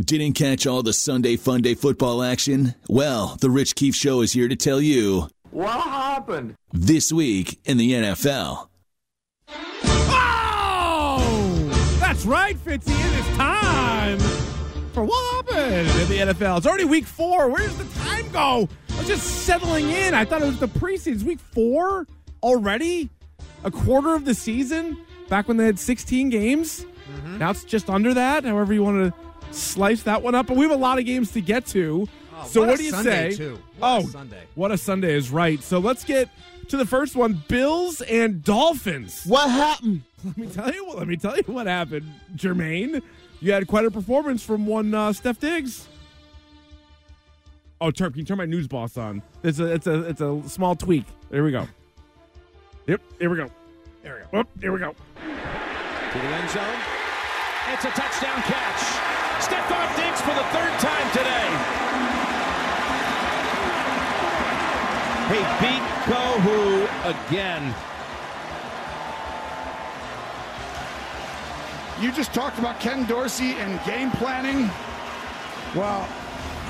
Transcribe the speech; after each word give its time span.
Didn't 0.00 0.34
catch 0.34 0.66
all 0.66 0.82
the 0.82 0.92
Sunday 0.92 1.36
Funday 1.36 1.76
football 1.76 2.22
action? 2.22 2.74
Well, 2.88 3.36
the 3.40 3.50
Rich 3.50 3.74
Keefe 3.74 3.96
Show 3.96 4.20
is 4.20 4.32
here 4.32 4.46
to 4.48 4.54
tell 4.54 4.80
you 4.80 5.28
What 5.50 5.80
happened? 5.80 6.54
this 6.72 7.12
week 7.12 7.58
in 7.64 7.78
the 7.78 7.92
NFL. 7.92 8.68
Oh, 10.10 11.96
that's 12.00 12.24
right, 12.24 12.56
Fitzy. 12.56 12.90
It 12.94 13.18
is 13.18 13.36
time 13.36 14.18
for 14.92 15.02
what 15.02 15.46
happened 15.46 15.88
in 16.00 16.08
the 16.08 16.32
NFL. 16.32 16.58
It's 16.58 16.66
already 16.66 16.84
week 16.84 17.04
four. 17.04 17.48
Where 17.48 17.66
does 17.66 17.76
the 17.76 17.98
time 18.00 18.30
go? 18.30 18.68
I 18.94 18.98
was 18.98 19.06
just 19.08 19.44
settling 19.46 19.90
in. 19.90 20.14
I 20.14 20.24
thought 20.24 20.42
it 20.42 20.46
was 20.46 20.60
the 20.60 20.68
preseason. 20.68 21.14
It's 21.14 21.24
week 21.24 21.40
four 21.40 22.06
already. 22.42 23.10
A 23.64 23.70
quarter 23.72 24.14
of 24.14 24.24
the 24.24 24.34
season. 24.34 24.96
Back 25.28 25.48
when 25.48 25.56
they 25.56 25.66
had 25.66 25.78
16 25.80 26.28
games. 26.30 26.84
Mm-hmm. 27.12 27.38
Now 27.38 27.50
it's 27.50 27.64
just 27.64 27.90
under 27.90 28.14
that. 28.14 28.44
However 28.44 28.72
you 28.72 28.84
want 28.84 29.12
to 29.12 29.27
slice 29.50 30.02
that 30.04 30.22
one 30.22 30.34
up. 30.34 30.46
But 30.46 30.56
we 30.56 30.62
have 30.62 30.72
a 30.72 30.80
lot 30.80 30.98
of 30.98 31.04
games 31.04 31.32
to 31.32 31.40
get 31.40 31.66
to. 31.66 32.08
so 32.46 32.60
what 32.60 32.70
what, 32.70 32.78
do 32.78 32.84
you 32.84 32.90
Sunday, 32.90 33.30
say? 33.30 33.36
too. 33.36 33.58
What 33.78 33.88
a 33.88 34.04
oh, 34.04 34.08
Sunday. 34.08 34.42
what 34.54 34.70
a 34.70 34.78
Sunday 34.78 35.14
is 35.14 35.30
right. 35.30 35.62
So 35.62 35.78
let's 35.78 36.04
get 36.04 36.28
to 36.68 36.76
the 36.76 36.86
first 36.86 37.16
one: 37.16 37.42
Bills 37.48 38.00
and 38.02 38.42
Dolphins. 38.42 39.24
What 39.24 39.50
happened? 39.50 40.02
Let 40.24 40.36
me 40.36 40.46
tell 40.46 40.72
you. 40.72 40.90
Let 40.90 41.08
me 41.08 41.16
tell 41.16 41.36
you 41.36 41.44
what 41.46 41.66
happened, 41.66 42.12
Jermaine. 42.34 43.02
You 43.40 43.52
had 43.52 43.66
quite 43.68 43.84
a 43.84 43.90
performance 43.90 44.42
from 44.42 44.66
one 44.66 44.92
uh, 44.94 45.12
Steph 45.12 45.38
Diggs. 45.38 45.88
Oh, 47.80 47.90
Terp, 47.92 48.10
can 48.10 48.18
you 48.18 48.24
turn 48.24 48.38
my 48.38 48.44
news 48.44 48.66
boss 48.66 48.96
on? 48.96 49.22
It's 49.44 49.60
a, 49.60 49.72
it's 49.72 49.86
a, 49.86 50.02
it's 50.08 50.20
a 50.20 50.42
small 50.48 50.74
tweak. 50.74 51.04
There 51.30 51.44
we 51.44 51.52
go. 51.52 51.68
Yep, 52.88 53.00
here 53.20 53.30
we 53.30 53.36
go. 53.36 53.48
There 54.02 54.14
we 54.32 54.38
go. 54.38 54.44
Oh, 54.44 54.60
here 54.60 54.72
we 54.72 54.80
go. 54.80 54.92
to 54.92 56.18
the 56.18 56.24
end 56.24 56.50
zone. 56.50 56.80
It's 57.72 57.84
a 57.84 57.90
touchdown 57.90 58.42
catch. 58.42 59.17
Stefon 59.40 59.88
Diggs 59.96 60.20
for 60.20 60.34
the 60.34 60.44
third 60.50 60.74
time 60.80 61.08
today. 61.12 61.48
He 65.28 65.40
beat 65.60 65.84
Kohou 66.08 66.88
again. 67.04 67.74
You 72.00 72.12
just 72.12 72.32
talked 72.32 72.58
about 72.58 72.80
Ken 72.80 73.04
Dorsey 73.06 73.52
and 73.54 73.82
game 73.84 74.10
planning. 74.12 74.70
Wow, 75.74 76.08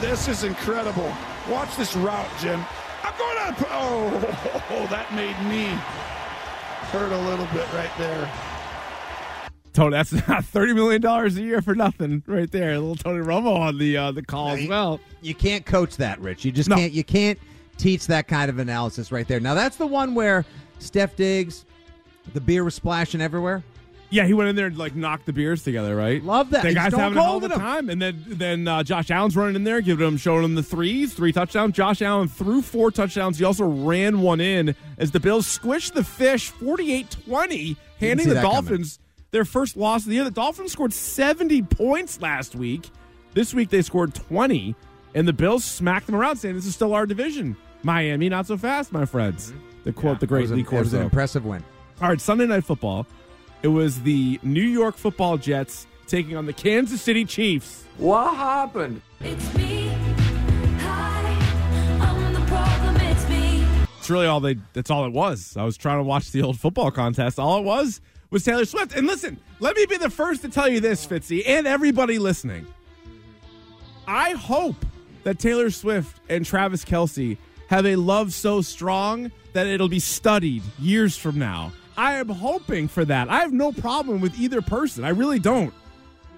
this 0.01 0.27
is 0.27 0.43
incredible. 0.45 1.13
Watch 1.49 1.77
this 1.77 1.95
route, 1.97 2.31
Jim. 2.41 2.65
I'm 3.05 3.17
going 3.17 3.55
to. 3.55 3.67
Oh, 3.71 4.87
that 4.91 5.13
made 5.15 5.39
me 5.49 5.67
hurt 6.91 7.13
a 7.13 7.19
little 7.29 7.47
bit 7.47 7.71
right 7.73 7.93
there. 7.99 8.58
Tony, 9.79 9.91
that's 9.93 10.11
thirty 10.49 10.73
million 10.75 11.01
dollars 11.01 11.37
a 11.37 11.43
year 11.43 11.63
for 11.63 11.75
nothing, 11.75 12.23
right 12.27 12.51
there. 12.51 12.73
A 12.75 12.79
little 12.81 12.97
Tony 12.97 13.25
Romo 13.25 13.57
on 13.57 13.79
the 13.79 13.97
uh, 13.97 14.13
the 14.13 14.23
call 14.23 14.49
as 14.51 14.67
well. 14.69 15.01
You 15.23 15.35
can't 15.35 15.65
coach 15.65 15.97
that, 15.99 16.21
Rich. 16.21 16.45
You 16.45 16.53
just 16.53 16.69
No. 16.69 16.77
can't. 16.77 16.93
You 16.93 17.05
can't 17.05 17.39
teach 17.77 18.07
that 18.09 18.27
kind 18.29 18.51
of 18.51 18.59
analysis 18.59 19.13
right 19.13 19.27
there. 19.29 19.41
Now 19.41 19.55
that's 19.55 19.77
the 19.77 19.87
one 19.87 20.15
where 20.15 20.45
Steph 20.81 21.15
Diggs, 21.17 21.65
the 22.35 22.41
beer 22.41 22.65
was 22.65 22.75
splashing 22.75 23.21
everywhere. 23.21 23.63
Yeah, 24.11 24.25
he 24.25 24.33
went 24.33 24.49
in 24.49 24.57
there 24.57 24.67
and 24.69 24.79
like 24.79 24.95
knocked 24.97 25.27
the 25.27 25.35
beers 25.35 25.63
together, 25.63 25.95
right? 25.95 26.25
Love 26.25 26.49
that. 26.51 26.63
The 26.63 26.73
guys 26.73 26.95
having 26.95 27.17
a 27.19 27.23
hell 27.23 27.37
of 27.37 27.43
Cold 27.43 27.43
a 27.43 27.47
in 27.47 27.53
him. 27.53 27.59
time, 27.61 27.91
and 27.91 28.01
then 28.01 28.25
then 28.27 28.67
uh, 28.67 28.83
Josh 28.83 29.11
Allen's 29.11 29.37
running 29.37 29.55
in 29.55 29.65
there, 29.65 29.83
giving 29.83 30.07
him, 30.09 30.17
showing 30.17 30.45
him 30.45 30.55
the 30.55 30.63
threes, 30.63 31.13
three 31.13 31.31
touchdowns. 31.31 31.75
Josh 31.75 32.01
Allen 32.01 32.27
threw 32.27 32.63
four 32.63 32.91
touchdowns. 32.91 33.39
He 33.39 33.45
also 33.45 33.65
ran 33.67 34.23
one 34.23 34.41
in 34.41 34.75
as 34.97 35.11
the 35.11 35.21
Bills 35.21 35.47
squished 35.47 35.93
the 35.93 36.03
fish 36.05 36.51
48-20, 36.55 37.77
handing 38.01 38.29
the 38.29 38.35
Dolphins. 38.37 38.97
coming. 38.97 39.08
Dolphins 39.29 39.33
their 39.33 39.45
first 39.45 39.77
loss 39.77 40.03
of 40.03 40.09
the 40.09 40.15
year. 40.15 40.25
The 40.25 40.31
Dolphins 40.31 40.73
scored 40.73 40.93
70 40.93 41.63
points 41.63 42.21
last 42.21 42.55
week. 42.55 42.91
This 43.35 43.53
week 43.53 43.71
they 43.71 43.83
scored 43.83 44.15
20, 44.15 44.75
and 45.15 45.29
the 45.29 45.33
Bills 45.33 45.65
smacked 45.65 46.07
them 46.07 46.15
around, 46.15 46.37
saying 46.37 46.55
this 46.55 46.67
is 46.67 46.75
still 46.75 46.95
our 46.95 47.07
division. 47.07 47.57
Miami, 47.83 48.29
not 48.29 48.47
so 48.47 48.57
fast, 48.57 48.93
my 48.93 49.05
friends. 49.05 49.53
Mm-hmm. 49.53 49.85
To 49.85 49.93
quote 49.93 50.21
the 50.21 50.27
great 50.27 50.43
was, 50.43 50.53
Lee 50.53 50.61
an, 50.63 50.75
it 50.75 50.79
was 50.79 50.95
an 50.95 51.03
impressive 51.03 51.45
win. 51.45 51.63
All 52.01 52.09
right, 52.09 52.21
Sunday 52.21 52.47
Night 52.47 52.65
Football. 52.65 53.07
It 53.63 53.69
was 53.69 54.03
the 54.03 54.39
New 54.43 54.61
York 54.63 54.97
Football 54.97 55.37
Jets 55.37 55.87
taking 56.07 56.37
on 56.37 56.47
the 56.47 56.53
Kansas 56.53 57.01
City 57.01 57.25
Chiefs. 57.25 57.85
What 57.97 58.35
happened? 58.35 59.03
It's 59.21 59.55
me. 59.55 59.89
Hi, 60.81 62.45
problem. 62.47 62.97
It's 62.97 63.29
me. 63.29 63.65
It's 63.99 64.11
really 64.11 64.27
all 64.27 64.41
they. 64.41 64.57
That's 64.73 64.91
all 64.91 65.07
it 65.07 65.13
was. 65.13 65.57
I 65.57 65.65
was 65.65 65.77
trying 65.77 65.99
to 65.99 66.05
watch 66.05 66.31
the 66.31 66.43
old 66.43 66.59
football 66.59 66.91
contest. 66.91 67.39
All 67.39 67.59
it 67.59 67.65
was 67.65 68.01
was 68.31 68.45
Taylor 68.45 68.65
Swift. 68.65 68.95
And 68.95 69.07
listen, 69.07 69.39
let 69.61 69.77
me 69.77 69.87
be 69.87 69.97
the 69.97 70.11
first 70.11 70.43
to 70.43 70.49
tell 70.49 70.69
you 70.69 70.81
this, 70.81 71.07
Fitzy, 71.07 71.43
and 71.47 71.67
everybody 71.67 72.19
listening. 72.19 72.67
I 74.07 74.31
hope 74.33 74.77
that 75.25 75.39
Taylor 75.39 75.71
Swift 75.71 76.21
and 76.29 76.45
Travis 76.45 76.85
Kelce 76.85 77.37
have 77.69 77.85
a 77.85 77.97
love 77.97 78.33
so 78.33 78.63
strong 78.63 79.31
that 79.53 79.67
it'll 79.67 79.89
be 79.89 80.01
studied 80.01 80.63
years 80.79 81.17
from 81.17 81.39
now. 81.39 81.73
I 81.97 82.15
am 82.15 82.29
hoping 82.29 82.89
for 82.89 83.05
that. 83.05 83.29
I 83.29 83.41
have 83.41 83.53
no 83.53 83.73
problem 83.73 84.21
with 84.21 84.39
either 84.39 84.63
person. 84.63 85.05
I 85.05 85.11
really 85.11 85.39
don't. 85.39 85.75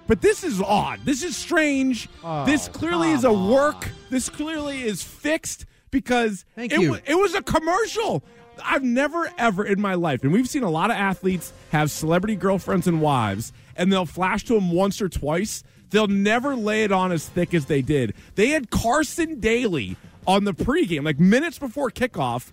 But 0.07 0.21
this 0.21 0.43
is 0.43 0.59
odd. 0.61 0.99
This 1.05 1.23
is 1.23 1.37
strange. 1.37 2.09
Oh, 2.23 2.43
this 2.45 2.67
clearly 2.67 3.11
is 3.11 3.23
a 3.23 3.31
work. 3.31 3.87
This 4.09 4.27
clearly 4.27 4.81
is 4.81 5.01
fixed 5.03 5.65
because 5.91 6.43
Thank 6.55 6.73
it, 6.73 6.81
you. 6.81 6.91
wa- 6.91 6.99
it 7.05 7.15
was 7.15 7.35
a 7.35 7.41
commercial. 7.43 8.23
I've 8.63 8.83
never 8.83 9.31
ever 9.37 9.65
in 9.65 9.81
my 9.81 9.95
life, 9.95 10.23
and 10.23 10.31
we've 10.31 10.49
seen 10.49 10.63
a 10.63 10.69
lot 10.69 10.91
of 10.91 10.97
athletes 10.97 11.53
have 11.71 11.91
celebrity 11.91 12.35
girlfriends 12.35 12.87
and 12.87 13.01
wives, 13.01 13.53
and 13.75 13.91
they'll 13.91 14.05
flash 14.05 14.43
to 14.45 14.53
them 14.53 14.71
once 14.71 15.01
or 15.01 15.09
twice. 15.09 15.63
They'll 15.89 16.07
never 16.07 16.55
lay 16.55 16.83
it 16.83 16.91
on 16.91 17.11
as 17.11 17.27
thick 17.27 17.53
as 17.53 17.65
they 17.65 17.81
did. 17.81 18.13
They 18.35 18.49
had 18.49 18.69
Carson 18.69 19.39
Daly 19.39 19.97
on 20.25 20.45
the 20.45 20.53
pregame, 20.53 21.03
like 21.03 21.19
minutes 21.19 21.59
before 21.59 21.89
kickoff, 21.91 22.51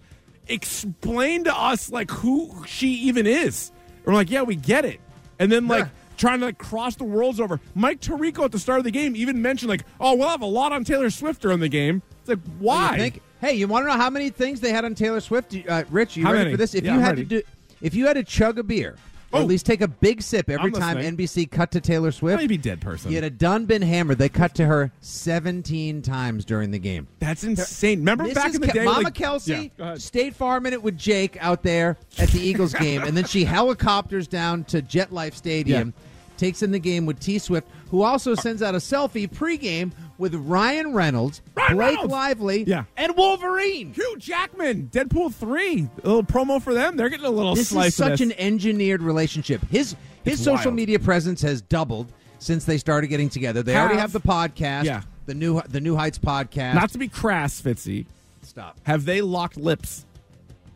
explain 0.49 1.45
to 1.45 1.57
us 1.57 1.91
like 1.91 2.11
who 2.11 2.65
she 2.67 2.89
even 2.89 3.27
is. 3.27 3.71
And 3.99 4.07
we're 4.07 4.15
like, 4.15 4.31
yeah, 4.31 4.43
we 4.43 4.57
get 4.57 4.85
it. 4.85 5.01
And 5.39 5.53
then 5.53 5.69
like 5.69 5.87
trying 6.17 6.41
to 6.41 6.47
like 6.47 6.59
cross 6.59 6.97
the 6.97 7.05
worlds 7.05 7.39
over. 7.39 7.61
Mike 7.75 8.01
Tirico 8.01 8.45
at 8.45 8.53
the 8.53 8.59
start 8.59 8.79
of 8.79 8.85
the 8.85 8.91
game 8.91 9.15
even 9.15 9.41
mentioned 9.41 9.71
like, 9.71 9.85
oh, 10.01 10.17
we'll 10.17 10.29
have 10.29 10.43
a 10.43 10.47
lot 10.47 10.73
on 10.73 10.85
Taylor 10.85 11.11
Swift 11.11 11.41
during 11.43 11.61
the 11.61 11.69
game. 11.69 12.03
It's 12.21 12.29
like, 12.29 12.41
why? 12.59 12.97
Hey, 13.41 13.55
you 13.55 13.69
want 13.69 13.85
to 13.85 13.89
know 13.93 13.97
how 13.97 14.11
many 14.11 14.31
things 14.31 14.61
they 14.61 14.73
had 14.73 14.85
on 14.85 14.95
Taylor 14.95 15.21
Swift? 15.21 15.55
Uh, 15.69 15.85
Rich, 15.91 16.17
you 16.17 16.25
How 16.25 16.33
ready 16.33 16.45
many? 16.47 16.55
for 16.55 16.57
this? 16.59 16.75
If 16.75 16.85
Yeah, 16.85 16.93
you 16.93 16.97
I'm 16.99 17.03
had 17.05 17.09
ready. 17.11 17.23
to 17.25 17.29
do, 17.29 17.43
if 17.81 17.95
you 17.95 18.07
had 18.07 18.15
to 18.15 18.25
chug 18.25 18.59
a 18.59 18.63
beer, 18.65 18.97
or 19.31 19.41
Oh. 19.41 19.43
at 19.43 19.47
least 19.49 19.67
take 19.67 19.81
a 19.83 19.87
big 19.89 20.23
sip 20.23 20.49
every 20.49 20.67
I'm 20.67 20.73
time 20.73 20.97
listening. 20.97 21.17
NBC 21.17 21.47
cut 21.51 21.71
to 21.73 21.81
Taylor 21.81 22.11
Swift, 22.11 22.41
Maybe 22.41 22.57
dead 22.57 22.81
person. 22.81 23.11
you 23.11 23.17
had 23.17 23.25
a 23.25 23.31
done 23.31 23.67
been 23.67 23.83
hammered. 23.83 24.17
They 24.19 24.31
cut 24.31 24.55
to 24.55 24.65
her 24.67 24.91
17 25.03 26.01
times 26.03 26.45
during 26.47 26.71
the 26.71 26.79
game. 26.79 27.07
That's 27.21 27.45
insane. 27.45 27.99
Remember 27.99 28.25
This 28.25 28.35
back 28.35 28.55
in 28.55 28.61
the 28.63 28.69
Ke- 28.69 28.73
day, 28.73 28.85
Mama 28.87 29.01
like, 29.03 29.15
Kelce, 29.15 29.49
Yeah, 29.49 29.69
go 29.77 29.85
ahead. 29.85 30.03
State 30.03 30.35
Farm 30.35 30.65
in 30.67 30.73
it 30.73 30.83
with 30.83 30.97
Jake 30.97 31.37
out 31.41 31.63
there 31.63 31.97
at 32.19 32.31
the 32.31 32.41
Eagles 32.41 32.73
game, 32.81 33.03
and 33.03 33.15
then 33.17 33.25
she 33.25 33.45
helicopters 33.45 34.27
down 34.27 34.65
to 34.65 34.81
Jet 34.83 35.13
Life 35.13 35.35
Stadium, 35.37 35.93
takes 36.39 36.63
in 36.63 36.71
the 36.71 36.79
game 36.79 37.05
with 37.05 37.21
T 37.21 37.39
Swift, 37.39 37.69
who 37.91 38.03
also 38.03 38.35
sends 38.35 38.63
out 38.63 38.75
a 38.75 38.79
selfie 38.79 39.29
pregame 39.31 39.93
with 40.17 40.35
Ryan 40.35 40.95
Reynolds, 40.95 41.43
Ryan 41.55 41.77
Blake 41.77 41.89
Reynolds! 41.97 42.13
Lively, 42.13 42.65
Yeah. 42.65 42.85
and 42.97 43.17
Wolverine. 43.17 43.93
Hugh 43.93 44.17
Jackman, 44.19 44.89
Deadpool 44.93 45.35
three, 45.35 45.89
a 46.03 46.07
little 46.07 46.23
promo 46.25 46.61
for 46.63 46.73
them. 46.75 46.97
They're 46.97 47.09
getting 47.09 47.27
a 47.27 47.31
little 47.31 47.55
This 47.55 47.69
slice 47.69 47.89
is 47.89 47.95
such 47.97 48.21
an 48.21 48.33
engineered 48.33 49.03
relationship. 49.03 49.61
His 49.71 49.95
his 50.25 50.35
It's 50.35 50.43
social 50.45 50.67
wild. 50.71 50.77
media 50.77 50.99
presence 50.99 51.43
has 51.43 51.61
doubled 51.63 52.13
since 52.39 52.65
they 52.65 52.79
started 52.79 53.09
getting 53.09 53.29
together. 53.29 53.63
They 53.63 53.77
already 53.77 53.99
Have- 53.99 54.13
the 54.13 54.21
podcast, 54.21 54.85
Yeah. 54.85 55.03
the 55.27 55.35
new 55.35 55.61
the 55.69 55.81
New 55.81 55.97
Heights 55.97 56.19
podcast. 56.19 56.75
Not 56.75 56.91
to 56.93 56.99
be 56.99 57.09
crass, 57.09 57.61
Fitzy. 57.61 58.07
stop. 58.43 58.79
Have 58.85 59.05
they 59.05 59.21
locked 59.21 59.57
lips 59.57 60.05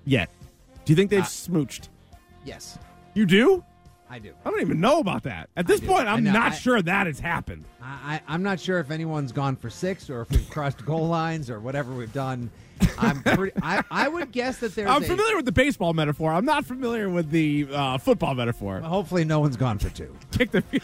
yet? 0.04 0.28
Do 0.84 0.92
you 0.92 0.96
think 0.96 1.12
Uh, 1.12 1.16
they've 1.16 1.24
smooched? 1.24 1.88
Yes, 2.44 2.78
You 3.14 3.24
do? 3.26 3.62
I 4.12 4.18
do. 4.18 4.34
I 4.44 4.50
don't 4.50 4.60
even 4.60 4.78
know 4.78 4.98
about 5.00 5.22
that. 5.22 5.48
At 5.56 5.66
this 5.66 5.80
point, 5.80 6.06
I'm 6.06 6.22
know. 6.22 6.32
not 6.34 6.52
I- 6.52 6.54
sure 6.54 6.82
that 6.82 7.06
has 7.06 7.18
happened. 7.18 7.64
I, 7.82 7.86
I, 7.86 8.20
I'm 8.28 8.42
not 8.42 8.60
sure 8.60 8.78
if 8.78 8.90
anyone's 8.90 9.32
gone 9.32 9.56
for 9.56 9.70
six 9.70 10.10
or 10.10 10.20
if 10.20 10.30
we've 10.30 10.50
crossed 10.50 10.84
goal 10.84 11.08
lines 11.08 11.48
or 11.48 11.60
whatever 11.60 11.94
we've 11.94 12.12
done. 12.12 12.50
I'm 12.98 13.22
pretty. 13.22 13.58
I, 13.62 13.82
I 13.90 14.08
would 14.08 14.30
guess 14.30 14.58
that 14.58 14.74
there's. 14.74 14.90
I'm 14.90 15.02
a- 15.02 15.06
familiar 15.06 15.36
with 15.36 15.46
the 15.46 15.52
baseball 15.52 15.94
metaphor. 15.94 16.30
I'm 16.30 16.44
not 16.44 16.66
familiar 16.66 17.08
with 17.08 17.30
the 17.30 17.66
uh, 17.72 17.96
football 17.96 18.34
metaphor. 18.34 18.80
Hopefully, 18.80 19.24
no 19.24 19.40
one's 19.40 19.56
gone 19.56 19.78
for 19.78 19.88
two. 19.88 20.14
Kick 20.30 20.50
the. 20.50 20.62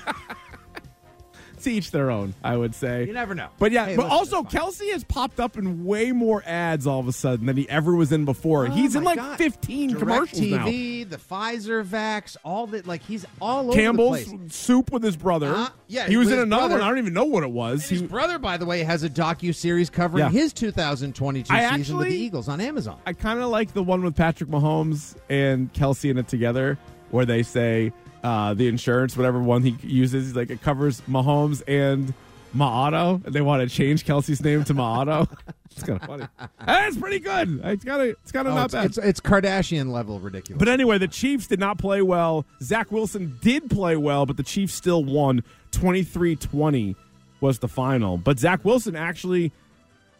to 1.65 1.71
each 1.71 1.91
their 1.91 2.11
own, 2.11 2.35
I 2.43 2.57
would 2.57 2.75
say. 2.75 3.07
You 3.07 3.13
never 3.13 3.35
know. 3.35 3.49
But 3.59 3.73
yeah, 3.73 3.87
Hey, 3.87 3.97
but 3.97 4.05
listen, 4.05 4.37
also. 4.37 4.43
Kelce 4.43 4.91
has 4.93 5.05
popped 5.05 5.41
up 5.41 5.57
in 5.57 5.85
way 5.85 6.13
more 6.13 6.43
ads 6.47 6.87
all 6.87 7.01
of 7.01 7.09
a 7.09 7.13
sudden 7.13 7.47
than 7.47 7.57
he 7.57 7.69
ever 7.69 7.95
was 7.95 8.13
in 8.13 8.25
before. 8.25 8.67
Oh 8.67 8.71
he's 8.71 8.95
in 8.97 9.05
like 9.05 9.17
God. 9.17 9.39
15 9.39 9.91
Direct 9.91 10.01
commercials 10.01 10.41
now. 10.43 10.67
TV, 10.67 11.09
the 11.09 11.17
Pfizer 11.17 11.85
vax, 11.85 12.37
all 12.45 12.67
that. 12.69 12.87
Like 12.87 13.03
he's 13.03 13.25
all 13.41 13.69
over 13.71 13.73
Campbell's 13.73 14.25
the 14.25 14.37
place. 14.39 14.55
soup 14.55 14.93
with 14.93 15.03
his 15.03 15.17
brother. 15.17 15.55
Uh, 15.55 15.69
yeah, 15.87 16.07
he 16.09 16.17
was 16.17 16.31
in 16.31 16.39
another 16.39 16.69
brother. 16.69 16.75
one. 16.77 16.83
I 16.83 16.89
don't 16.89 16.99
even 16.99 17.15
know 17.15 17.25
what 17.25 17.43
it 17.43 17.51
was. 17.51 17.91
And 17.91 18.01
his 18.01 18.09
brother, 18.11 18.39
by 18.39 18.57
the 18.57 18.67
way, 18.67 18.83
has 18.83 19.03
a 19.03 19.11
docu 19.11 19.55
series 19.55 19.91
covering 19.91 20.25
Yeah. 20.25 20.31
his 20.31 20.53
2022 20.53 21.53
I 21.53 21.77
season 21.77 21.97
with 21.99 22.09
the 22.09 22.15
Eagles 22.15 22.49
on 22.49 22.61
Amazon. 22.61 22.99
I 23.07 23.13
kind 23.13 23.41
of 23.41 23.49
like 23.51 23.73
the 23.73 23.83
one 23.83 24.03
with 24.03 24.17
Patrick 24.17 24.51
Mahomes 24.51 25.17
and 25.29 25.73
Kelce 25.73 26.11
in 26.11 26.19
it 26.19 26.29
together, 26.29 26.79
where 27.11 27.25
they 27.27 27.43
say 27.43 27.93
uh, 28.23 28.55
the 28.55 28.69
insurance, 28.69 29.17
whatever 29.17 29.41
one 29.41 29.63
he 29.63 29.77
uses, 29.83 30.27
he's 30.29 30.37
like 30.37 30.51
it 30.51 30.63
covers 30.63 31.01
Mahomes 31.03 31.63
and 31.69 32.13
Maato, 32.57 33.25
and 33.25 33.35
they 33.35 33.41
want 33.41 33.69
to 33.69 33.75
change 33.75 34.05
Kelce's 34.05 34.43
name 34.43 34.65
to 34.65 34.75
Maato. 34.75 35.29
it's 35.71 35.83
kind 35.83 36.01
of 36.01 36.07
funny. 36.07 36.27
That's 36.65 36.97
pretty 36.97 37.19
good. 37.21 37.61
It's 37.63 37.85
kind 37.85 38.03
of 38.03 38.09
it's 38.09 38.33
kind 38.33 38.49
of 38.49 38.55
Oh, 38.55 38.57
not 38.57 38.65
it's, 38.67 38.75
bad. 38.75 38.85
it's 38.87 38.99
it's 38.99 39.21
Kardashian 39.21 39.93
level 39.93 40.19
ridiculous. 40.19 40.59
But 40.59 40.69
anyway, 40.69 40.99
the 40.99 41.09
Chiefs 41.09 41.47
did 41.47 41.61
not 41.61 41.79
play 41.79 42.01
well. 42.03 42.47
Zach 42.63 42.91
Wilson 42.91 43.37
did 43.43 43.69
play 43.71 43.97
well, 43.97 44.25
but 44.27 44.37
the 44.37 44.43
Chiefs 44.43 44.75
still 44.75 45.05
won 45.05 45.43
23 45.73 46.37
20 46.37 46.97
was 47.41 47.59
the 47.61 47.69
final. 47.69 48.17
But 48.17 48.39
Zach 48.39 48.65
Wilson 48.65 48.97
actually 48.97 49.53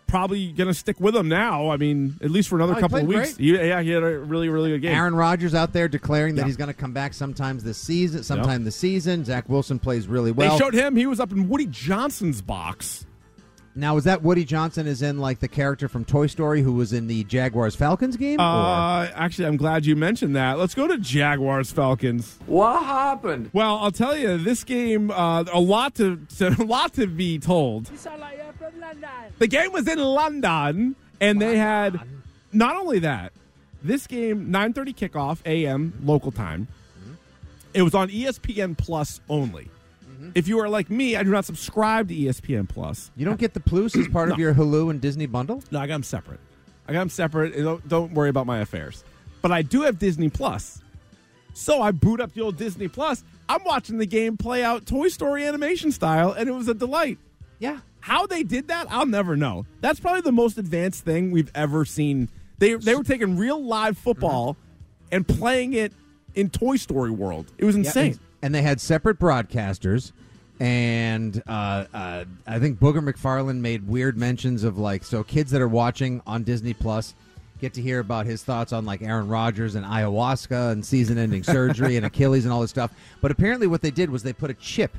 probably 0.09 0.51
going 0.53 0.67
to 0.67 0.75
stick 0.75 0.99
with 0.99 1.15
him 1.15 1.29
now. 1.29 1.71
I 1.71 1.77
mean, 1.77 2.17
at 2.21 2.31
least 2.33 2.49
for 2.49 2.57
another 2.57 2.75
Oh, 2.77 2.81
couple 2.81 2.99
of 2.99 3.07
weeks. 3.07 3.35
great. 3.35 3.37
He- 3.61 3.69
yeah, 3.69 3.81
he 3.81 3.91
had 3.91 4.03
a 4.03 4.19
really, 4.19 4.49
really 4.49 4.71
good 4.71 4.83
game. 4.83 4.95
Aaron 4.97 5.15
Rodgers 5.15 5.55
out 5.55 5.73
there 5.73 5.87
declaring 5.87 6.35
that 6.35 6.43
Yeah. 6.43 6.47
he's 6.47 6.57
going 6.57 6.69
to 6.69 6.75
come 6.75 6.93
back 6.93 7.15
sometimes 7.15 7.63
this 7.63 7.79
season, 7.79 8.25
sometime 8.25 8.65
this 8.65 8.75
season. 8.77 9.25
Zach 9.25 9.49
Wilson 9.49 9.79
plays 9.79 10.09
really 10.09 10.33
well. 10.33 10.51
they 10.53 10.59
showed 10.59 10.75
him. 10.75 10.97
He 10.97 11.07
was 11.07 11.21
up 11.21 11.31
in 11.31 11.49
Woody 11.49 11.67
Johnson's 11.67 12.43
box. 12.43 13.05
now, 13.75 13.97
is 13.97 14.03
that 14.03 14.23
Woody 14.25 14.45
Johnson 14.45 14.89
is 14.89 15.03
in 15.03 15.19
like 15.21 15.39
the 15.39 15.47
character 15.47 15.87
from 15.89 16.05
Toy 16.05 16.27
Story 16.27 16.63
who 16.63 16.73
was 16.73 16.93
in 16.93 17.07
the 17.07 17.23
Jaguars 17.25 17.77
Falcons 17.77 18.17
game? 18.17 18.41
Uh, 18.41 19.05
actually, 19.15 19.47
I'm 19.47 19.57
glad 19.57 19.87
you 19.87 19.95
mentioned 19.95 20.35
that. 20.35 20.59
Let's 20.59 20.75
go 20.75 20.89
to 20.89 20.99
Jaguars 20.99 21.71
Falcons. 21.71 22.39
What 22.47 22.83
happened? 22.83 23.51
Well, 23.53 23.77
I'll 23.79 23.93
tell 23.93 24.17
you, 24.17 24.37
this 24.37 24.65
game 24.65 25.13
uh, 25.13 25.45
a 25.53 25.61
lot 25.61 25.95
to, 25.97 26.17
to 26.39 26.49
a 26.61 26.65
lot 26.65 26.95
to 26.95 27.07
be 27.07 27.39
told. 27.39 27.89
The 29.39 29.47
game 29.47 29.73
was 29.73 29.87
in 29.89 29.99
London, 29.99 30.97
and 31.21 31.41
they 31.41 31.57
had 31.57 32.01
not 32.53 32.77
only 32.77 33.01
that. 33.01 33.33
This 33.83 34.07
game 34.07 34.51
9:30 34.51 34.95
kickoff 34.97 35.39
a.m. 35.47 35.93
local 36.03 36.33
time. 36.33 36.67
It 37.75 37.83
was 37.83 37.95
on 37.95 38.09
ESPN 38.09 38.77
Plus 38.77 39.21
only. 39.29 39.71
Mm-hmm. 40.11 40.31
If 40.35 40.49
you 40.49 40.59
are 40.59 40.69
like 40.69 40.91
me, 40.91 41.15
I 41.17 41.23
do 41.23 41.31
not 41.31 41.45
subscribe 41.45 42.09
to 42.09 42.15
ESPN 42.15 42.69
Plus. 42.69 43.11
you 43.17 43.25
don't 43.25 43.39
get 43.39 43.55
the 43.55 43.61
Plus 43.61 43.95
as 43.95 44.09
part 44.09 44.31
of 44.31 44.39
No. 44.39 44.43
your 44.43 44.55
Hulu 44.55 44.91
and 44.91 45.01
Disney 45.01 45.27
bundle? 45.27 45.63
No, 45.71 45.79
I 45.79 45.87
got 45.87 45.95
them 45.95 46.03
separate. 46.03 46.41
I 46.89 46.93
got 46.93 47.01
them 47.01 47.11
separate. 47.11 47.55
Don't, 47.57 47.87
don't 47.87 48.13
worry 48.15 48.31
about 48.31 48.47
my 48.47 48.59
affairs. 48.61 49.05
But 49.43 49.53
I 49.53 49.63
do 49.63 49.83
have 49.83 49.99
Disney 49.99 50.29
Plus. 50.31 50.81
So 51.53 51.83
I 51.83 51.91
boot 51.93 52.21
up 52.21 52.33
the 52.33 52.41
old 52.41 52.57
Disney 52.57 52.89
Plus. 52.89 53.23
I'm 53.49 53.63
watching 53.65 53.99
the 53.99 54.07
game 54.07 54.37
play 54.37 54.65
out 54.65 54.87
Toy 54.87 55.09
Story 55.09 55.47
animation 55.47 55.93
style, 55.93 56.33
and 56.33 56.49
it 56.49 56.53
was 56.53 56.67
a 56.69 56.75
delight. 56.75 57.19
Yeah. 57.59 57.79
How 58.01 58.27
they 58.27 58.43
did 58.43 58.69
that, 58.69 58.87
I'll 58.91 59.07
never 59.07 59.37
know. 59.37 59.67
That's 59.81 60.01
probably 60.01 60.23
the 60.23 60.33
most 60.33 60.59
advanced 60.59 61.05
thing 61.05 61.31
we've 61.31 61.51
ever 61.55 61.85
seen. 61.85 62.29
They 62.59 62.75
they 62.75 62.95
were 62.95 63.05
taking 63.05 63.37
real 63.37 63.63
live 63.63 63.99
football 63.99 64.57
and 65.13 65.27
playing 65.27 65.75
it 65.75 65.93
in 66.35 66.51
Toy 66.51 66.77
Story 66.77 67.11
world. 67.11 67.53
It 67.59 67.65
was 67.65 67.77
insane. 67.77 68.13
and, 68.13 68.21
and 68.43 68.55
they 68.55 68.63
had 68.63 68.81
separate 68.81 69.19
broadcasters. 69.19 70.13
And 70.61 71.41
uh, 71.47 71.85
uh, 71.95 72.25
I 72.47 72.59
think 72.59 72.81
Booger 72.81 72.99
McFarland 73.01 73.61
made 73.61 73.87
weird 73.87 74.17
mentions 74.17 74.65
of 74.65 74.77
like 74.77 75.05
so 75.05 75.23
kids 75.23 75.53
that 75.53 75.61
are 75.61 75.69
watching 75.69 76.21
on 76.27 76.43
Disney 76.43 76.75
Plus 76.75 77.15
get 77.61 77.75
to 77.75 77.83
hear 77.83 78.01
about 78.01 78.27
his 78.27 78.43
thoughts 78.43 78.73
on 78.73 78.85
like 78.85 79.01
Aaron 79.03 79.29
Rodgers 79.29 79.77
and 79.77 79.85
ayahuasca 79.87 80.73
and 80.73 80.85
season-ending 80.85 81.43
surgery 81.45 81.97
and 81.97 82.07
Achilles 82.07 82.45
and 82.45 82.53
all 82.53 82.61
this 82.61 82.71
stuff. 82.71 82.93
But 83.21 83.31
apparently, 83.31 83.69
what 83.69 83.83
they 83.83 83.91
did 83.93 84.11
was 84.11 84.23
they 84.25 84.33
put 84.33 84.51
a 84.51 84.55
chip 84.55 84.97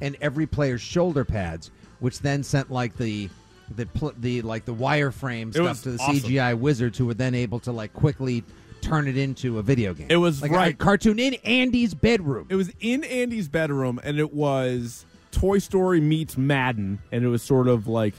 in 0.00 0.16
every 0.20 0.46
player's 0.46 0.80
shoulder 0.80 1.24
pads, 1.24 1.70
which 2.00 2.20
then 2.20 2.42
sent 2.42 2.70
like 2.70 2.96
the 2.96 3.28
the 3.74 3.86
pl- 3.86 4.12
the 4.18 4.42
like 4.42 4.64
the 4.64 4.74
wireframe 4.74 5.54
It 5.54 5.60
was 5.60 5.78
stuff 5.78 5.82
to 5.84 5.90
the 5.96 6.02
awesome. 6.02 6.16
CGI 6.30 6.58
wizards, 6.58 6.98
who 6.98 7.06
were 7.06 7.14
then 7.14 7.34
able 7.34 7.58
to 7.60 7.72
like 7.72 7.92
quickly 7.92 8.44
turn 8.80 9.08
it 9.08 9.16
into 9.16 9.58
a 9.58 9.62
video 9.62 9.92
game. 9.94 10.06
It 10.10 10.16
was 10.18 10.40
like 10.42 10.52
a 10.52 10.54
right. 10.54 10.78
cartoon 10.78 11.18
in 11.18 11.34
Andy's 11.44 11.92
bedroom. 11.94 12.46
It 12.48 12.54
was 12.54 12.70
in 12.80 13.02
Andy's 13.04 13.48
bedroom, 13.48 13.98
and 14.04 14.18
it 14.20 14.32
was 14.32 15.04
Toy 15.32 15.58
Story 15.58 16.00
meets 16.00 16.36
Madden, 16.38 17.00
and 17.10 17.24
it 17.24 17.28
was 17.28 17.42
sort 17.42 17.66
of 17.66 17.88
like 17.88 18.14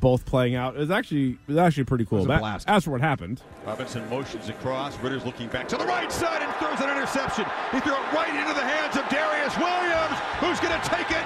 both 0.00 0.24
playing 0.26 0.54
out. 0.54 0.76
It 0.76 0.80
was 0.80 0.90
actually 0.90 1.30
it 1.32 1.38
was 1.48 1.56
actually 1.56 1.84
pretty 1.84 2.04
cool. 2.04 2.18
was 2.18 2.24
a 2.26 2.28
That- 2.28 2.40
blast. 2.40 2.84
For 2.84 2.90
what 2.90 3.00
happened, 3.00 3.40
Robinson 3.66 4.08
motions 4.10 4.48
across. 4.50 4.98
Ridder's 5.00 5.24
looking 5.24 5.48
back 5.48 5.66
to 5.68 5.76
the 5.76 5.86
right 5.86 6.10
side 6.12 6.42
and 6.42 6.52
throws 6.56 6.80
an 6.80 6.90
interception. 6.94 7.46
He 7.72 7.80
threw 7.80 7.92
it 7.94 8.12
right 8.12 8.34
into 8.34 8.52
the 8.54 8.64
hands 8.66 8.96
of 8.96 9.02
Darious 9.04 9.56
Williams, 9.58 10.18
who's 10.40 10.60
going 10.60 10.78
to 10.78 10.88
take 10.88 11.10
it 11.10 11.24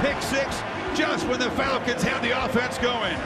pick 0.00 0.20
six 0.22 0.62
just 0.94 1.26
when 1.28 1.38
the 1.40 1.50
Falcons 1.52 2.02
had 2.02 2.22
the 2.22 2.44
offense 2.44 2.78
going. 2.78 3.16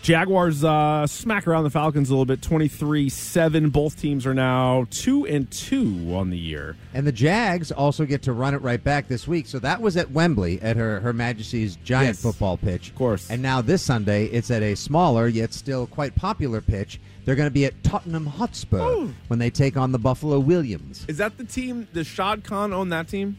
Jaguars 0.00 0.64
uh, 0.64 1.06
smack 1.06 1.46
around 1.46 1.64
the 1.64 1.70
Falcons 1.70 2.08
a 2.08 2.12
little 2.12 2.24
bit, 2.24 2.40
twenty 2.40 2.68
three 2.68 3.08
seven. 3.10 3.68
Both 3.68 4.00
teams 4.00 4.24
are 4.26 4.32
now 4.32 4.86
two 4.90 5.26
and 5.26 5.50
two 5.50 6.14
on 6.14 6.30
the 6.30 6.38
year. 6.38 6.76
And 6.94 7.06
the 7.06 7.12
Jags 7.12 7.70
also 7.72 8.06
get 8.06 8.22
to 8.22 8.32
run 8.32 8.54
it 8.54 8.58
right 8.62 8.82
back 8.82 9.08
this 9.08 9.28
week. 9.28 9.46
So 9.46 9.58
that 9.58 9.82
was 9.82 9.96
at 9.98 10.10
Wembley 10.12 10.62
at 10.62 10.76
her 10.76 11.00
Her 11.00 11.12
Majesty's 11.12 11.76
giant 11.84 12.16
Yes. 12.16 12.22
football 12.22 12.56
pitch. 12.56 12.88
Of 12.90 12.94
course. 12.94 13.28
And 13.28 13.42
now 13.42 13.60
this 13.60 13.82
Sunday, 13.82 14.26
it's 14.26 14.50
at 14.50 14.62
a 14.62 14.76
smaller 14.76 15.28
yet 15.28 15.52
still 15.52 15.86
quite 15.86 16.14
popular 16.14 16.60
pitch. 16.62 17.00
They're 17.26 17.34
going 17.36 17.48
to 17.48 17.54
be 17.54 17.66
at 17.66 17.82
Tottenham 17.84 18.24
Hotspur 18.24 18.80
Oh. 18.80 19.10
when 19.26 19.38
they 19.38 19.50
take 19.50 19.76
on 19.76 19.92
the 19.92 19.98
Buffalo 19.98 20.38
Williams. 20.38 21.04
Is 21.08 21.18
that 21.18 21.36
the 21.36 21.44
team? 21.44 21.86
Does 21.92 22.06
Shad 22.06 22.44
Khan 22.44 22.72
own 22.72 22.88
that 22.90 23.08
team? 23.08 23.36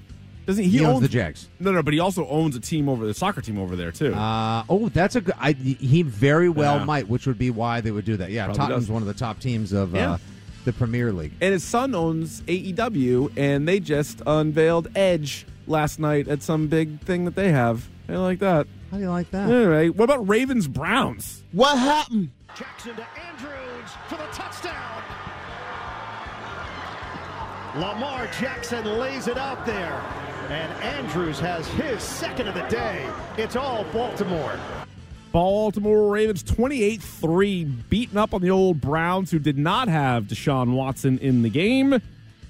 Doesn't 0.50 0.64
he, 0.64 0.80
He 0.80 0.84
owns 0.86 1.02
the 1.02 1.08
Jags. 1.08 1.48
No, 1.60 1.72
no, 1.72 1.84
but 1.84 1.94
he 1.94 2.00
also 2.00 2.28
owns 2.28 2.56
a 2.56 2.60
team 2.60 2.90
over 2.90 3.06
the 3.06 3.14
soccer 3.14 3.40
team 3.40 3.60
over 3.60 3.76
there 3.76 3.92
too. 3.92 4.16
Uh, 4.16 4.64
oh, 4.68 4.90
that's 4.90 5.16
a 5.16 5.22
good. 5.22 5.36
I, 5.40 5.52
he 5.52 6.02
very 6.02 6.50
well 6.50 6.80
Yeah. 6.80 6.86
might, 6.86 7.08
which 7.08 7.28
would 7.28 7.38
be 7.38 7.52
why 7.52 7.82
they 7.82 7.92
would 7.92 8.04
do 8.06 8.18
that. 8.18 8.32
Yeah, 8.32 8.46
Probably 8.46 8.58
Tottenham's 8.58 8.86
does. 8.88 8.92
one 8.92 9.04
of 9.04 9.08
the 9.08 9.14
top 9.14 9.40
teams 9.40 9.74
of 9.74 9.94
Yeah. 9.94 10.14
uh, 10.14 10.18
the 10.66 10.74
Premier 10.74 11.14
League. 11.14 11.34
and 11.40 11.54
his 11.54 11.64
son 11.64 11.94
owns 11.94 12.42
AEW, 12.48 13.32
and 13.38 13.68
they 13.68 13.80
just 13.80 14.24
unveiled 14.26 14.88
Edge 14.96 15.46
last 15.68 16.00
night 16.00 16.28
at 16.28 16.42
some 16.42 16.66
big 16.66 17.00
thing 17.02 17.26
that 17.26 17.36
they 17.36 17.52
have. 17.52 17.88
I 18.10 18.14
like 18.16 18.40
that. 18.40 18.66
How 18.90 18.98
do 18.98 19.04
you 19.04 19.10
like 19.12 19.30
that? 19.30 19.52
Anyway, 19.52 19.90
what 19.90 20.06
about 20.06 20.28
Ravens 20.28 20.68
Browns? 20.68 21.44
What 21.52 21.78
happened? 21.78 22.32
Jackson 22.58 22.96
to 22.96 23.06
Andrews 23.28 23.92
for 24.08 24.16
the 24.16 24.26
touchdown. 24.34 25.04
Lamar 27.76 28.26
Jackson 28.42 28.84
lays 28.98 29.28
it 29.28 29.38
out 29.38 29.64
there. 29.64 30.02
And 30.50 30.72
Andrews 30.84 31.40
has 31.40 31.68
his 31.68 32.02
second 32.02 32.48
of 32.48 32.56
the 32.56 32.64
day. 32.70 33.08
It's 33.38 33.56
all 33.56 33.84
Baltimore. 33.94 34.60
Baltimore 35.32 36.12
Ravens 36.12 36.42
28 36.42 37.02
3, 37.02 37.64
beating 37.66 38.18
up 38.18 38.34
on 38.34 38.42
the 38.42 38.50
old 38.50 38.82
Browns, 38.82 39.30
who 39.30 39.38
did 39.38 39.60
not 39.60 39.88
have 39.88 40.24
Deshaun 40.24 40.74
Watson 40.74 41.20
in 41.20 41.44
the 41.44 41.50
game. 41.50 42.02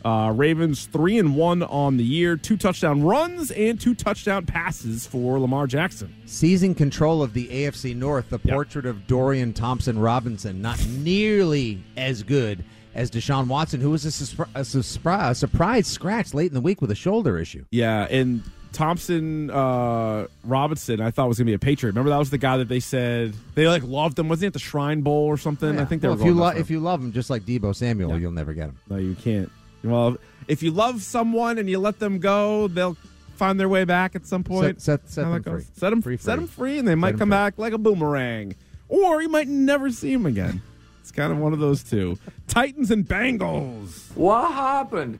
Uh, 0.05 0.31
Ravens 0.33 0.85
3 0.85 1.19
and 1.19 1.35
1 1.35 1.61
on 1.63 1.97
the 1.97 2.05
year, 2.05 2.37
two 2.37 2.55
touchdown 2.55 3.03
runs 3.03 3.51
and 3.51 3.81
two 3.81 3.93
touchdown 3.93 4.45
passes 4.45 5.05
for 5.05 5.37
Lamar 5.41 5.67
Jackson. 5.67 6.15
Seizing 6.25 6.73
control 6.73 7.21
of 7.21 7.33
the 7.33 7.49
AFC 7.49 7.93
North, 7.93 8.29
the 8.29 8.39
Yep. 8.45 8.53
portrait 8.53 8.85
of 8.85 9.07
Dorian 9.07 9.51
Thompson 9.51 9.99
Robinson, 9.99 10.61
not 10.61 10.79
nearly 10.87 11.83
as 11.97 12.23
good 12.23 12.63
as 12.95 13.11
Deshaun 13.11 13.47
Watson, 13.47 13.81
who 13.81 13.91
was 13.91 14.05
a, 14.05 14.45
a, 14.55 14.61
a 14.61 15.35
surprise 15.35 15.87
scratch 15.87 16.33
late 16.33 16.47
in 16.47 16.53
the 16.53 16.61
week 16.61 16.81
with 16.81 16.91
a 16.91 16.95
shoulder 16.95 17.37
issue. 17.37 17.65
Yeah, 17.71 18.07
and 18.09 18.43
Thompson 18.73 19.49
uh, 19.51 20.27
Robinson, 20.43 21.01
I 21.01 21.11
thought 21.11 21.27
was 21.27 21.37
going 21.37 21.45
to 21.47 21.51
be 21.51 21.55
a 21.55 21.59
Patriot. 21.59 21.91
Remember 21.91 22.09
that 22.11 22.17
was 22.17 22.29
the 22.29 22.37
guy 22.37 22.57
that 22.57 22.67
they 22.67 22.79
said 22.79 23.33
they 23.55 23.67
like 23.67 23.83
loved 23.83 24.17
him. 24.17 24.29
Wasn't 24.29 24.43
he 24.43 24.47
at 24.47 24.53
the 24.53 24.59
Shrine 24.59 25.01
Bowl 25.01 25.25
or 25.25 25.37
something? 25.37 25.79
I 25.79 25.85
think 25.85 26.01
they 26.01 26.07
well, 26.07 26.17
were 26.17 26.21
if 26.21 26.25
you, 26.27 26.33
going 26.33 26.41
lo- 26.43 26.53
that 26.53 26.59
if 26.59 26.69
you 26.71 26.79
love 26.79 27.01
him 27.01 27.11
just 27.11 27.29
like 27.29 27.43
Deebo 27.43 27.75
Samuel, 27.75 28.11
Yeah. 28.11 28.17
you'll 28.17 28.31
never 28.31 28.53
get 28.53 28.69
him. 28.69 28.77
No, 28.89 28.97
you 28.97 29.15
can't. 29.15 29.51
Well, 29.83 30.17
if 30.47 30.61
you 30.63 30.71
love 30.71 31.01
someone 31.01 31.57
and 31.57 31.69
you 31.69 31.79
let 31.79 31.99
them 31.99 32.19
go, 32.19 32.67
they'll 32.67 32.97
find 33.35 33.59
their 33.59 33.69
way 33.69 33.85
back 33.85 34.15
at 34.15 34.25
some 34.25 34.43
point. 34.43 34.81
Set- 34.81 35.07
set- 35.09 35.09
set 35.09 35.23
them 35.23 35.43
free. 35.43 35.63
Set 35.75 35.89
them 35.91 36.01
Free, 36.01 36.17
Set 36.17 36.23
free. 36.25 36.35
them 36.35 36.47
free, 36.47 36.79
and 36.79 36.87
they 36.87 36.95
might 36.95 37.11
come 37.17 37.29
free. 37.29 37.35
back 37.37 37.57
like 37.57 37.73
a 37.73 37.77
boomerang, 37.77 38.55
or 38.87 39.21
you 39.21 39.29
might 39.29 39.47
never 39.47 39.89
see 39.89 40.11
them 40.13 40.25
again. 40.25 40.61
It's 41.09 41.15
kind 41.15 41.31
of 41.33 41.39
one 41.39 41.53
of 41.53 41.59
those 41.59 41.81
two. 41.81 42.19
Titans 42.47 42.91
and 42.91 43.03
Bengals. 43.03 44.15
What 44.15 44.51
happened? 44.51 45.17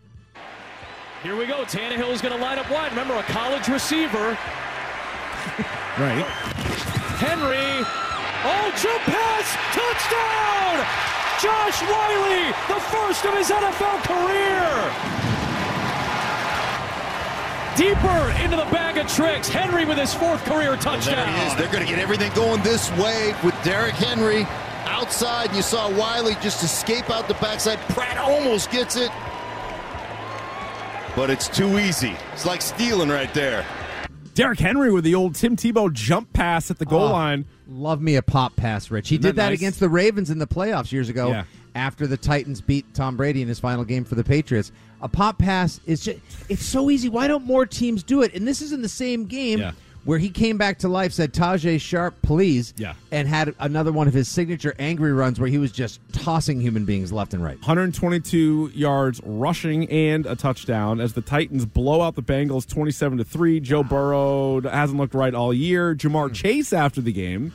Here 1.23 1.35
we 1.35 1.47
go. 1.47 1.65
Tannehill 1.65 2.11
is 2.11 2.21
going 2.21 2.35
to 2.35 2.39
line 2.39 2.59
up 2.59 2.69
wide. 2.69 2.91
Remember, 2.91 3.15
a 3.15 3.23
college 3.23 3.67
receiver. 3.67 4.37
Right. 5.97 6.23
Henry. 7.19 7.83
Oh, 8.45 8.71
jump 8.79 9.01
pass. 9.03 9.51
Touchdown. 9.75 10.79
Josh 11.41 11.81
Whyle, 11.81 12.53
the 12.69 12.79
first 12.87 13.25
of 13.25 13.33
his 13.35 13.49
NFL 13.49 13.99
career. 14.07 14.69
Deeper 17.75 18.43
into 18.43 18.55
the 18.55 18.71
bag 18.71 18.97
of 18.97 19.11
tricks. 19.11 19.49
Henry 19.49 19.83
with 19.83 19.97
his 19.97 20.13
fourth 20.13 20.41
career 20.45 20.77
touchdown. 20.77 21.15
There 21.15 21.27
he 21.27 21.47
is. 21.47 21.55
They're 21.55 21.71
going 21.71 21.85
to 21.85 21.89
get 21.89 21.99
everything 21.99 22.31
going 22.33 22.63
this 22.63 22.89
way 22.91 23.35
with 23.43 23.55
Derrick 23.65 23.95
Henry 23.95 24.47
outside. 24.99 25.55
You 25.55 25.61
saw 25.61 25.89
Whyle 25.91 26.29
just 26.41 26.63
escape 26.63 27.09
out 27.09 27.27
the 27.27 27.33
backside. 27.35 27.79
Pratt 27.89 28.17
almost 28.17 28.71
gets 28.71 28.95
it. 28.95 29.11
But 31.15 31.29
it's 31.29 31.47
too 31.47 31.79
easy. 31.79 32.15
It's 32.33 32.45
like 32.45 32.61
stealing 32.61 33.09
right 33.09 33.33
there. 33.33 33.65
Derrick 34.35 34.59
Henry 34.59 34.91
with 34.91 35.03
the 35.03 35.15
old 35.15 35.35
Tim 35.35 35.55
Tebow 35.55 35.91
jump 35.91 36.31
pass 36.33 36.71
at 36.71 36.77
the 36.77 36.85
goal 36.85 37.07
Oh, 37.09 37.11
line. 37.11 37.45
Love 37.67 38.01
me 38.01 38.15
a 38.15 38.21
pop 38.21 38.55
pass, 38.55 38.89
Rich. 38.89 39.09
He 39.09 39.15
Isn't 39.15 39.23
did 39.23 39.29
that 39.35 39.43
that 39.43 39.49
nice? 39.49 39.57
against 39.59 39.79
the 39.79 39.89
Ravens 39.89 40.29
in 40.29 40.37
the 40.39 40.47
playoffs 40.47 40.91
years 40.91 41.09
ago 41.09 41.29
Yeah. 41.29 41.43
after 41.75 42.07
the 42.07 42.15
Titans 42.15 42.61
beat 42.61 42.93
Tom 42.93 43.17
Brady 43.17 43.41
in 43.41 43.47
his 43.47 43.59
final 43.59 43.83
game 43.83 44.05
for 44.05 44.15
the 44.15 44.23
Patriots. 44.23 44.71
A 45.01 45.09
pop 45.09 45.37
pass 45.39 45.79
is 45.85 46.01
just 46.01 46.19
it's 46.47 46.63
so 46.63 46.89
easy. 46.89 47.09
Why 47.09 47.27
don't 47.27 47.45
more 47.45 47.65
teams 47.65 48.01
do 48.03 48.21
it? 48.21 48.33
And 48.33 48.47
this 48.47 48.61
is 48.61 48.71
in 48.71 48.81
the 48.81 48.89
same 48.89 49.25
game 49.25 49.59
Yeah. 49.59 49.71
Where 50.05 50.17
he 50.17 50.29
came 50.29 50.57
back 50.57 50.79
to 50.79 50.87
life, 50.87 51.11
said 51.11 51.33
Tajay 51.33 51.79
Sharp, 51.79 52.21
please. 52.21 52.73
Yeah. 52.77 52.93
And 53.11 53.27
had 53.27 53.53
another 53.59 53.91
one 53.91 54.07
of 54.07 54.13
his 54.13 54.27
signature 54.27 54.73
angry 54.79 55.11
runs 55.11 55.39
where 55.39 55.49
he 55.49 55.57
was 55.57 55.71
just 55.71 55.99
tossing 56.13 56.61
human 56.61 56.85
beings 56.85 57.11
left 57.11 57.33
and 57.33 57.43
right. 57.43 57.57
122 57.57 58.71
yards 58.73 59.21
rushing 59.23 59.89
and 59.89 60.25
a 60.25 60.35
touchdown 60.35 60.99
as 61.01 61.13
the 61.13 61.21
Titans 61.21 61.65
blow 61.65 62.01
out 62.01 62.15
the 62.15 62.23
Bengals 62.23 62.67
27 62.67 63.17
to 63.19 63.23
3. 63.23 63.59
Joe 63.59 63.83
Burrow 63.83 64.61
hasn't 64.61 64.99
looked 64.99 65.13
right 65.13 65.33
all 65.33 65.53
year. 65.53 65.93
Ja'Marr 65.95 66.29
hmm. 66.29 66.33
Chase 66.33 66.73
after 66.73 67.01
the 67.01 67.13
game 67.13 67.53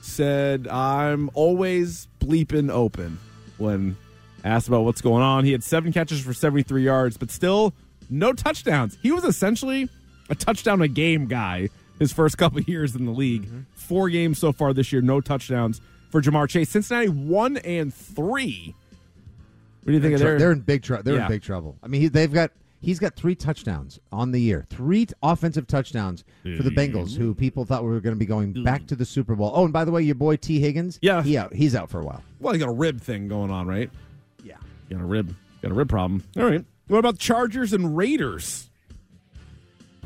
said, 0.00 0.66
"I'm 0.66 1.30
always 1.34 2.08
bleeping 2.20 2.70
open." 2.70 3.18
When 3.58 3.96
asked 4.44 4.66
about 4.66 4.82
what's 4.82 5.00
going 5.00 5.22
on, 5.22 5.44
he 5.44 5.52
had 5.52 5.62
7 5.62 5.92
catches 5.92 6.20
for 6.20 6.34
73 6.34 6.82
yards, 6.82 7.16
but 7.16 7.30
still 7.30 7.74
no 8.10 8.32
touchdowns. 8.32 8.98
He 9.02 9.12
was 9.12 9.24
essentially 9.24 9.88
a 10.28 10.34
touchdown 10.34 10.82
a 10.82 10.88
game 10.88 11.26
guy 11.26 11.68
his 12.02 12.12
first 12.12 12.36
couple 12.38 12.60
years 12.60 12.94
in 12.94 13.06
the 13.06 13.12
league. 13.12 13.46
Mm-hmm. 13.46 13.60
Four 13.72 14.08
games 14.10 14.38
so 14.38 14.52
far 14.52 14.72
this 14.72 14.92
year, 14.92 15.00
no 15.02 15.20
touchdowns 15.20 15.80
for 16.10 16.20
Ja'Marr 16.20 16.48
Chase. 16.48 16.68
Cincinnati 16.70 17.08
1 17.08 17.56
and 17.58 17.92
3. 17.94 18.74
What 19.82 19.86
do 19.86 19.92
you 19.92 20.00
think 20.00 20.02
They're, 20.02 20.12
of 20.14 20.20
their? 20.20 20.38
they're 20.38 20.52
in 20.52 20.60
big 20.60 20.82
trouble. 20.82 21.02
They're 21.04 21.14
Yeah. 21.16 21.22
in 21.26 21.28
big 21.28 21.42
trouble. 21.42 21.76
I 21.82 21.88
mean, 21.88 22.02
he, 22.02 22.08
they've 22.08 22.32
got 22.32 22.52
he's 22.80 22.98
got 22.98 23.14
three 23.16 23.34
touchdowns 23.34 23.98
on 24.12 24.30
the 24.32 24.40
year, 24.40 24.64
three 24.70 25.06
t- 25.06 25.14
offensive 25.22 25.66
touchdowns 25.66 26.22
for 26.42 26.62
the 26.62 26.70
Bengals, 26.70 27.16
who 27.16 27.34
people 27.34 27.64
thought 27.64 27.82
were 27.84 27.98
going 28.00 28.14
to 28.14 28.18
be 28.18 28.26
going 28.26 28.62
back 28.64 28.86
to 28.88 28.96
the 28.96 29.04
Super 29.04 29.34
Bowl. 29.34 29.50
Oh, 29.54 29.64
and 29.64 29.72
by 29.72 29.84
the 29.84 29.90
way, 29.90 30.02
your 30.02 30.14
boy 30.16 30.36
Tee 30.36 30.60
Higgins, 30.60 30.98
Yeah. 31.02 31.22
he 31.22 31.36
out, 31.36 31.52
he's 31.54 31.74
out 31.74 31.90
for 31.90 32.00
a 32.00 32.04
while. 32.04 32.22
well, 32.40 32.54
you 32.54 32.60
got 32.60 32.68
a 32.70 32.74
rib 32.76 33.00
thing 33.00 33.26
going 33.28 33.50
on, 33.50 33.66
right? 33.66 33.90
Yeah. 34.44 34.56
Got 34.90 35.00
a 35.00 35.04
rib. 35.04 35.34
Got 35.62 35.70
a 35.72 35.74
rib 35.74 35.88
problem. 35.88 36.22
All 36.36 36.44
right. 36.44 36.64
What 36.88 36.98
about 36.98 37.18
Chargers 37.18 37.72
and 37.72 37.96
Raiders? 37.96 38.68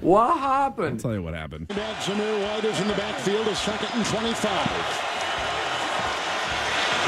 What 0.01 0.39
happened? 0.39 0.97
I'll 0.97 0.99
tell 0.99 1.15
you 1.15 1.23
what 1.23 1.35
happened. 1.35 1.69
Back 1.69 2.03
Zamir 2.03 2.43
White 2.43 2.65
is 2.65 2.79
in 2.81 2.89
the 2.89 2.95
backfield, 2.95 3.47
is 3.49 3.59
second 3.59 3.89
and 3.95 4.05
25. 4.05 4.53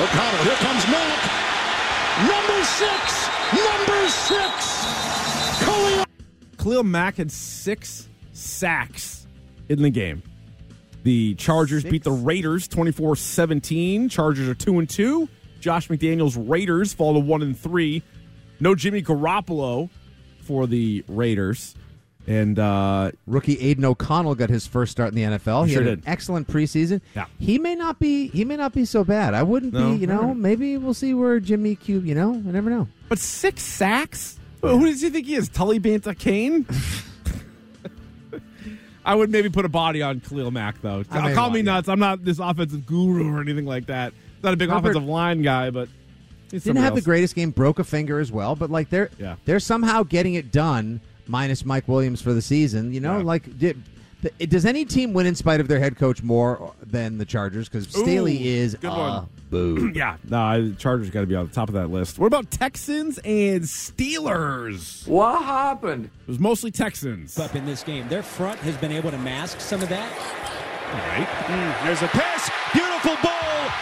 O'Connell, 0.00 0.44
here 0.44 0.54
comes 0.56 0.86
Mack. 0.88 1.20
Number 2.26 2.64
six! 2.64 3.28
Number 3.52 4.08
six! 4.08 5.64
Khalil 5.64 6.04
Khalil 6.56 6.82
Mack 6.84 7.16
had 7.16 7.30
six 7.30 8.08
sacks 8.32 9.26
in 9.68 9.82
the 9.82 9.90
game. 9.90 10.22
The 11.04 11.34
Chargers 11.34 11.82
Six? 11.82 11.90
beat 11.90 12.04
the 12.04 12.10
Raiders 12.10 12.66
24 12.68 13.16
17. 13.16 14.08
Chargers 14.08 14.48
are 14.48 14.54
2 14.54 14.78
and 14.78 14.88
2. 14.88 15.28
Josh 15.60 15.88
McDaniels' 15.88 16.36
Raiders 16.48 16.92
fall 16.92 17.14
to 17.14 17.20
1 17.20 17.42
and 17.42 17.58
3. 17.58 18.02
No 18.60 18.74
Jimmy 18.74 19.02
Garoppolo 19.02 19.90
for 20.42 20.66
the 20.66 21.04
Raiders. 21.08 21.74
And 22.28 22.58
uh, 22.58 23.12
Rookie 23.26 23.58
Aidan 23.58 23.86
O'Connell 23.86 24.34
got 24.34 24.50
his 24.50 24.66
first 24.66 24.92
start 24.92 25.14
in 25.14 25.14
the 25.14 25.38
NFL. 25.38 25.66
He 25.66 25.72
Sure 25.72 25.82
had 25.82 25.88
did. 25.88 25.98
an 26.00 26.04
excellent 26.06 26.46
preseason. 26.46 27.00
Yeah. 27.16 27.24
He 27.38 27.58
may 27.58 27.74
not 27.74 27.98
be 27.98 28.28
he 28.28 28.44
may 28.44 28.56
not 28.56 28.74
be 28.74 28.84
so 28.84 29.02
bad. 29.02 29.32
I 29.32 29.42
wouldn't 29.42 29.72
No. 29.72 29.92
be, 29.92 29.96
you 29.96 30.06
know, 30.06 30.34
maybe 30.34 30.76
we'll 30.76 30.92
see 30.92 31.14
where 31.14 31.40
Jimmy 31.40 31.74
Q, 31.74 32.00
you 32.00 32.14
know, 32.14 32.34
I 32.34 32.50
never 32.50 32.68
know. 32.68 32.86
But 33.08 33.18
six 33.18 33.62
sacks? 33.62 34.38
Who 34.60 34.84
does 34.84 35.00
he 35.00 35.08
think 35.08 35.26
he 35.26 35.36
is? 35.36 35.48
Tully 35.48 35.78
Banta-Cain? 35.78 36.66
I 39.04 39.14
would 39.14 39.30
maybe 39.30 39.48
put 39.48 39.64
a 39.64 39.68
body 39.70 40.02
on 40.02 40.20
Khalil 40.20 40.50
Mack, 40.50 40.82
though. 40.82 41.02
I 41.10 41.32
Call 41.32 41.48
me 41.50 41.60
yeah. 41.60 41.64
nuts. 41.76 41.88
I'm 41.88 41.98
not 42.00 42.24
this 42.24 42.38
offensive 42.38 42.84
guru 42.84 43.34
or 43.34 43.40
anything 43.40 43.64
like 43.64 43.86
that. 43.86 44.12
Not 44.42 44.52
a 44.52 44.56
big 44.56 44.68
Herbert- 44.68 44.90
offensive 44.90 45.08
line 45.08 45.40
guy, 45.42 45.70
but 45.70 45.88
he's 46.50 46.64
Didn't 46.64 46.82
have 46.82 46.94
the 46.94 47.00
greatest 47.00 47.34
game, 47.34 47.50
broke 47.50 47.78
a 47.78 47.84
finger 47.84 48.18
as 48.18 48.30
well, 48.30 48.54
but 48.54 48.70
like 48.70 48.90
they're 48.90 49.08
Yeah. 49.18 49.36
they're 49.46 49.60
somehow 49.60 50.02
getting 50.02 50.34
it 50.34 50.52
done 50.52 51.00
minus 51.28 51.64
Mike 51.64 51.86
Williams 51.88 52.20
for 52.22 52.32
the 52.32 52.42
season. 52.42 52.92
You 52.92 53.00
know, 53.00 53.18
Yeah. 53.18 53.24
like 53.24 53.58
did, 53.58 53.82
th- 54.22 54.50
does 54.50 54.64
any 54.66 54.84
team 54.84 55.12
win 55.12 55.26
in 55.26 55.34
spite 55.34 55.60
of 55.60 55.68
their 55.68 55.78
head 55.80 55.96
coach 55.96 56.22
more 56.22 56.72
than 56.84 57.18
the 57.18 57.24
Chargers? 57.24 57.68
Because 57.68 57.88
Staley 57.88 58.36
Ooh, 58.36 58.50
is 58.62 58.74
good 58.74 58.88
a 58.88 58.94
one. 58.94 59.28
boo. 59.50 59.92
Yeah, 59.94 60.16
no, 60.28 60.72
Chargers 60.78 61.10
got 61.10 61.20
to 61.20 61.26
be 61.26 61.34
on 61.36 61.46
the 61.46 61.52
top 61.52 61.68
of 61.68 61.74
that 61.74 61.88
list. 61.90 62.18
What 62.18 62.26
about 62.26 62.50
Texans 62.50 63.18
and 63.18 63.62
Steelers? 63.62 65.06
What 65.06 65.42
happened? 65.42 66.06
It 66.06 66.28
was 66.28 66.38
mostly 66.38 66.70
Texans. 66.70 67.38
up 67.38 67.54
in 67.54 67.64
this 67.66 67.82
game. 67.82 68.08
Their 68.08 68.22
front 68.22 68.58
has 68.60 68.76
been 68.76 68.92
able 68.92 69.10
to 69.10 69.18
mask 69.18 69.60
some 69.60 69.82
of 69.82 69.88
that. 69.88 70.12
All 70.88 70.94
right. 71.08 71.26
Mm, 71.46 71.84
there's 71.84 72.02
a 72.02 72.08
pass. 72.08 72.50
Beautiful 72.72 73.16
ball. 73.22 73.34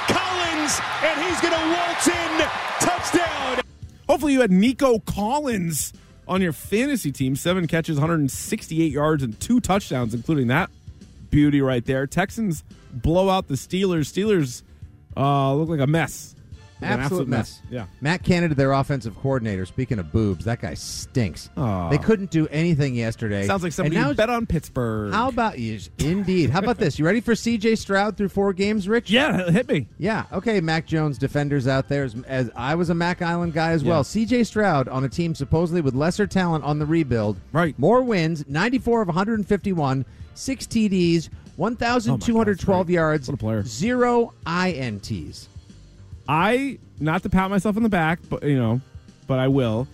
Collins, 0.08 0.80
and 1.04 1.20
he's 1.22 1.40
going 1.40 1.54
to 1.54 1.76
waltz 1.76 2.08
in. 2.08 2.48
Touchdown. 2.80 3.62
Hopefully, 4.08 4.32
you 4.32 4.40
had 4.40 4.50
Nico 4.50 4.98
Collins 5.00 5.92
on 6.28 6.40
your 6.40 6.52
fantasy 6.52 7.12
team. 7.12 7.36
Seven 7.36 7.66
catches, 7.66 7.96
168 7.96 8.92
yards, 8.92 9.22
and 9.22 9.38
two 9.40 9.60
touchdowns, 9.60 10.14
including 10.14 10.48
that 10.48 10.70
beauty 11.30 11.60
right 11.60 11.84
there. 11.84 12.06
Texans 12.06 12.62
blow 12.92 13.28
out 13.28 13.48
the 13.48 13.54
Steelers. 13.54 14.12
Steelers 14.12 14.62
uh, 15.16 15.54
look 15.54 15.68
like 15.68 15.80
a 15.80 15.86
mess. 15.86 16.35
Like 16.80 16.90
an 16.90 17.00
Absolute 17.00 17.28
mess. 17.28 17.62
Yeah. 17.70 17.86
Matt 18.02 18.22
Canada, 18.22 18.54
their 18.54 18.72
offensive 18.72 19.16
coordinator. 19.16 19.64
Speaking 19.64 19.98
of 19.98 20.12
boobs, 20.12 20.44
that 20.44 20.60
guy 20.60 20.74
stinks. 20.74 21.48
Aw. 21.56 21.88
They 21.88 21.96
couldn't 21.98 22.30
do 22.30 22.46
anything 22.48 22.94
yesterday. 22.94 23.46
Sounds 23.46 23.62
like 23.62 23.72
somebody 23.72 23.96
And 23.96 24.06
now- 24.08 24.12
bet 24.12 24.28
on 24.28 24.44
Pittsburgh. 24.46 25.12
How 25.12 25.28
about 25.28 25.58
you? 25.58 25.78
Indeed. 25.98 26.50
How 26.50 26.58
about 26.58 26.76
this? 26.78 26.98
You 26.98 27.06
ready 27.06 27.20
for 27.20 27.34
C.J. 27.34 27.76
Stroud 27.76 28.16
through 28.18 28.28
four 28.28 28.52
games, 28.52 28.88
Rich? 28.88 29.10
yeah, 29.10 29.50
hit 29.50 29.68
me. 29.68 29.88
Yeah. 29.98 30.24
Okay, 30.32 30.60
Mac 30.60 30.86
Jones 30.86 31.16
defenders 31.18 31.66
out 31.66 31.88
there. 31.88 32.04
As, 32.04 32.14
as 32.26 32.50
I 32.54 32.74
was 32.74 32.90
a 32.90 32.94
Mac 32.94 33.22
Island 33.22 33.54
guy 33.54 33.70
as 33.70 33.82
well. 33.82 34.04
C.J. 34.04 34.44
Stroud 34.44 34.88
on 34.88 35.02
a 35.04 35.08
team 35.08 35.34
supposedly 35.34 35.80
with 35.80 35.94
lesser 35.94 36.26
talent 36.26 36.62
on 36.64 36.78
the 36.78 36.86
rebuild. 36.86 37.38
Right. 37.52 37.78
More 37.78 38.02
wins, 38.02 38.44
94 38.48 39.02
of 39.02 39.08
151, 39.08 40.04
six 40.34 40.66
TDs, 40.66 41.30
1,212 41.56 42.06
Oh 42.06 42.38
my 42.38 42.44
God, 42.44 42.46
that's 42.46 42.66
right. 42.68 42.88
yards, 42.92 43.28
What 43.28 43.34
a 43.34 43.38
player. 43.38 43.62
zero 43.64 44.32
INTs. 44.46 45.48
I 46.28 46.78
not 46.98 47.22
to 47.24 47.28
pat 47.28 47.50
myself 47.50 47.76
on 47.76 47.82
the 47.82 47.88
back, 47.88 48.20
but 48.28 48.42
you 48.42 48.58
know, 48.58 48.80
but 49.26 49.38
I 49.38 49.48
will. 49.48 49.86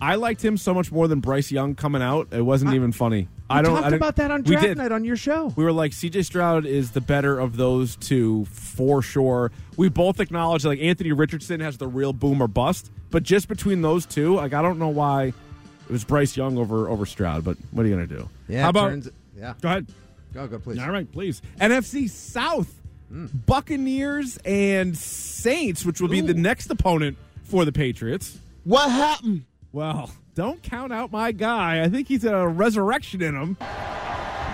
I 0.00 0.14
liked 0.14 0.42
him 0.42 0.56
so 0.56 0.72
much 0.72 0.90
more 0.90 1.08
than 1.08 1.20
Bryce 1.20 1.50
Young 1.52 1.74
coming 1.74 2.00
out. 2.00 2.28
It 2.32 2.40
wasn't 2.40 2.72
even 2.74 2.90
funny. 2.92 3.28
I 3.50 3.60
don't. 3.62 3.72
talked 3.74 3.86
I 3.86 3.90
didn't- 3.90 4.02
about 4.02 4.16
that 4.16 4.30
on 4.30 4.42
we 4.44 4.56
draft 4.56 4.76
night 4.76 4.92
on 4.92 5.04
your 5.04 5.16
show. 5.16 5.52
We 5.56 5.64
were 5.64 5.72
like, 5.72 5.92
CJ 5.92 6.24
Stroud 6.24 6.64
is 6.64 6.92
the 6.92 7.00
better 7.00 7.38
of 7.38 7.56
those 7.56 7.96
two 7.96 8.44
for 8.46 9.02
sure. 9.02 9.50
We 9.76 9.88
both 9.88 10.20
acknowledge 10.20 10.64
like 10.64 10.80
Anthony 10.80 11.12
Richardson 11.12 11.60
has 11.60 11.76
the 11.76 11.88
real 11.88 12.12
boom 12.12 12.40
or 12.42 12.48
bust, 12.48 12.90
but 13.10 13.22
just 13.24 13.48
between 13.48 13.82
those 13.82 14.06
two, 14.06 14.36
like 14.36 14.54
I 14.54 14.62
don't 14.62 14.78
know 14.78 14.88
why 14.88 15.24
it 15.24 15.90
was 15.92 16.04
Bryce 16.04 16.36
Young 16.36 16.56
over 16.56 16.88
over 16.88 17.04
Stroud. 17.04 17.44
But 17.44 17.56
what 17.72 17.84
are 17.84 17.88
you 17.88 17.94
gonna 17.94 18.06
do? 18.06 18.28
Yeah. 18.48 18.62
How 18.62 18.68
about? 18.70 18.88
turns- 18.90 19.10
yeah. 19.36 19.54
Go 19.60 19.68
ahead. 19.68 19.86
Go, 20.32 20.46
go, 20.46 20.58
please. 20.60 20.78
All 20.78 20.90
right, 20.90 21.10
please. 21.10 21.42
NFC 21.60 22.08
South, 22.08 22.72
Buccaneers 23.10 24.38
and 24.44 24.96
Saints, 24.96 25.84
which 25.84 26.00
will 26.00 26.08
be 26.08 26.20
the 26.20 26.34
next 26.34 26.70
opponent 26.70 27.18
for 27.44 27.64
the 27.64 27.72
Patriots. 27.72 28.38
What 28.64 28.90
happened? 28.90 29.44
Well, 29.72 30.10
don't 30.34 30.62
count 30.62 30.92
out 30.92 31.10
my 31.10 31.32
guy. 31.32 31.82
I 31.82 31.88
think 31.88 32.08
he's 32.08 32.24
got 32.24 32.34
a 32.34 32.46
resurrection 32.46 33.20
in 33.22 33.34
him. 33.34 33.56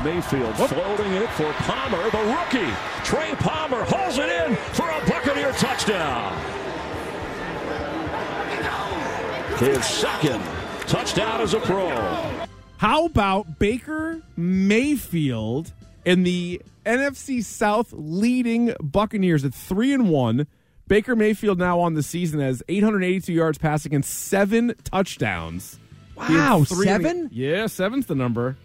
Mayfield 0.04 0.54
floating 0.56 1.12
it 1.12 1.28
for 1.30 1.52
Palmer, 1.52 2.10
the 2.10 2.18
rookie. 2.18 2.72
Trey 3.04 3.34
Palmer 3.36 3.82
hauls 3.84 4.18
it 4.18 4.28
in 4.28 4.56
for 4.56 4.88
a 4.88 5.00
Buccaneer 5.06 5.52
touchdown. 5.52 6.36
His 9.58 9.84
second 9.86 10.42
touchdown 10.86 11.40
as 11.40 11.54
a 11.54 11.60
pro. 11.60 11.88
How 12.76 13.06
about 13.06 13.58
Baker 13.58 14.20
Mayfield 14.36 15.72
and 16.04 16.26
the 16.26 16.60
NFC 16.86 17.42
South 17.44 17.92
leading 17.92 18.74
Buccaneers 18.80 19.44
at 19.44 19.52
three 19.54 19.92
and 19.92 20.08
one? 20.08 20.46
Baker 20.88 21.16
Mayfield 21.16 21.58
now 21.58 21.80
on 21.80 21.94
the 21.94 22.02
season 22.02 22.38
has 22.40 22.62
882 22.68 23.32
yards 23.32 23.58
passing 23.58 23.92
and 23.94 24.04
seven 24.04 24.72
touchdowns. 24.84 25.78
Wow, 26.16 26.64
three 26.64 26.88
in 26.88 27.02
the- 27.02 27.08
seven? 27.08 27.28
yeah, 27.32 27.66
seven's 27.66 28.06
the 28.06 28.14
number. 28.14 28.56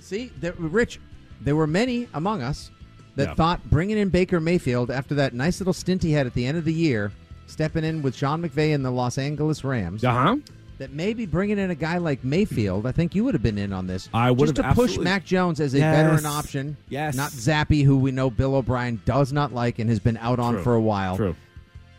See, 0.00 0.32
there, 0.40 0.52
Rich, 0.58 1.00
there 1.40 1.54
were 1.56 1.66
many 1.66 2.08
among 2.14 2.42
us 2.42 2.70
that 3.16 3.28
Yeah. 3.28 3.34
thought 3.34 3.70
bringing 3.70 3.98
in 3.98 4.08
Baker 4.08 4.40
Mayfield 4.40 4.90
after 4.90 5.14
that 5.14 5.32
nice 5.34 5.60
little 5.60 5.72
stint 5.72 6.02
he 6.02 6.12
had 6.12 6.26
at 6.26 6.34
the 6.34 6.44
end 6.44 6.58
of 6.58 6.64
the 6.64 6.72
year, 6.72 7.12
stepping 7.46 7.84
in 7.84 8.02
with 8.02 8.14
Sean 8.16 8.42
McVay 8.42 8.74
and 8.74 8.84
the 8.84 8.90
Los 8.90 9.16
Angeles 9.16 9.64
Rams, 9.64 10.02
Uh 10.04 10.12
huh. 10.12 10.36
That 10.78 10.92
maybe 10.92 11.26
bringing 11.26 11.58
in 11.58 11.70
a 11.70 11.74
guy 11.74 11.98
like 11.98 12.22
Mayfield, 12.22 12.86
I 12.86 12.92
think 12.92 13.14
you 13.14 13.24
would 13.24 13.34
have 13.34 13.42
been 13.42 13.58
in 13.58 13.72
on 13.72 13.88
this. 13.88 14.08
I 14.14 14.30
would 14.30 14.54
just 14.54 14.56
to 14.56 14.74
push 14.74 14.96
Mac 14.96 15.24
Jones 15.24 15.58
as 15.58 15.74
a 15.74 15.78
Yes. 15.78 15.96
veteran 15.96 16.26
option. 16.26 16.76
Yes. 16.88 17.16
not 17.16 17.32
Zappe, 17.32 17.84
who 17.84 17.98
we 17.98 18.12
know 18.12 18.30
Bill 18.30 18.54
O'Brien 18.54 19.02
does 19.04 19.32
not 19.32 19.52
like 19.52 19.80
and 19.80 19.90
has 19.90 19.98
been 19.98 20.16
out 20.18 20.38
on 20.38 20.54
True. 20.54 20.62
for 20.62 20.74
a 20.74 20.80
while. 20.80 21.16
True. 21.16 21.34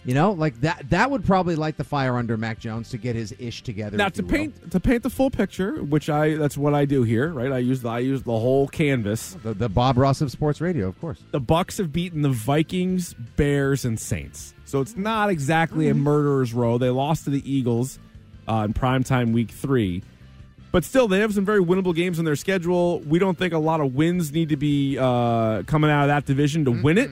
You 0.05 0.13
know, 0.13 0.31
like 0.31 0.61
that 0.61 0.89
that 0.91 1.11
would 1.11 1.25
probably 1.25 1.55
light 1.55 1.75
the 1.75 1.83
fire 1.83 2.15
under 2.17 2.37
Mac 2.37 2.57
Jones 2.57 2.89
to 2.91 2.97
get 2.97 3.15
his 3.17 3.33
ish 3.37 3.63
together. 3.63 3.97
Now 3.97 4.07
to 4.07 4.21
you 4.21 4.25
will. 4.25 4.31
paint 4.31 4.71
to 4.71 4.79
paint 4.79 5.03
the 5.03 5.09
full 5.09 5.29
picture, 5.29 5.83
which 5.83 6.09
I 6.09 6.35
that's 6.35 6.57
what 6.57 6.73
I 6.73 6.85
do 6.85 7.03
here, 7.03 7.27
right? 7.27 7.51
I 7.51 7.57
use 7.57 7.81
the 7.81 7.89
I 7.89 7.99
use 7.99 8.23
the 8.23 8.31
whole 8.31 8.69
canvas. 8.69 9.35
the, 9.43 9.53
the 9.53 9.67
Bob 9.67 9.97
Ross 9.97 10.21
of 10.21 10.31
sports 10.31 10.61
radio, 10.61 10.87
of 10.87 10.99
course. 11.01 11.21
The 11.31 11.41
Bucks 11.41 11.77
have 11.79 11.91
beaten 11.91 12.21
the 12.21 12.29
Vikings, 12.29 13.13
Bears, 13.13 13.83
and 13.83 13.99
Saints. 13.99 14.53
So 14.63 14.79
it's 14.79 14.95
not 14.95 15.29
exactly 15.29 15.89
a 15.89 15.93
mm-hmm. 15.93 16.03
murderer's 16.03 16.53
row. 16.53 16.77
They 16.77 16.89
lost 16.89 17.25
to 17.25 17.29
the 17.29 17.51
Eagles 17.51 17.99
uh, 18.49 18.63
in 18.65 18.73
primetime 18.73 19.31
week 19.31 19.51
three. 19.51 20.01
But 20.71 20.83
still, 20.83 21.07
they 21.07 21.19
have 21.19 21.33
some 21.33 21.45
very 21.45 21.61
winnable 21.63 21.95
games 21.95 22.19
on 22.19 22.25
their 22.25 22.35
schedule. 22.35 22.99
We 22.99 23.17
don't 23.17 23.37
think 23.37 23.53
a 23.53 23.57
lot 23.57 23.81
of 23.81 23.95
wins 23.95 24.31
need 24.31 24.49
to 24.49 24.57
be 24.57 24.97
uh, 24.99 25.63
coming 25.63 25.89
out 25.89 26.03
of 26.03 26.07
that 26.09 26.25
division 26.25 26.65
to 26.65 26.71
win 26.71 26.97
it. 26.97 27.09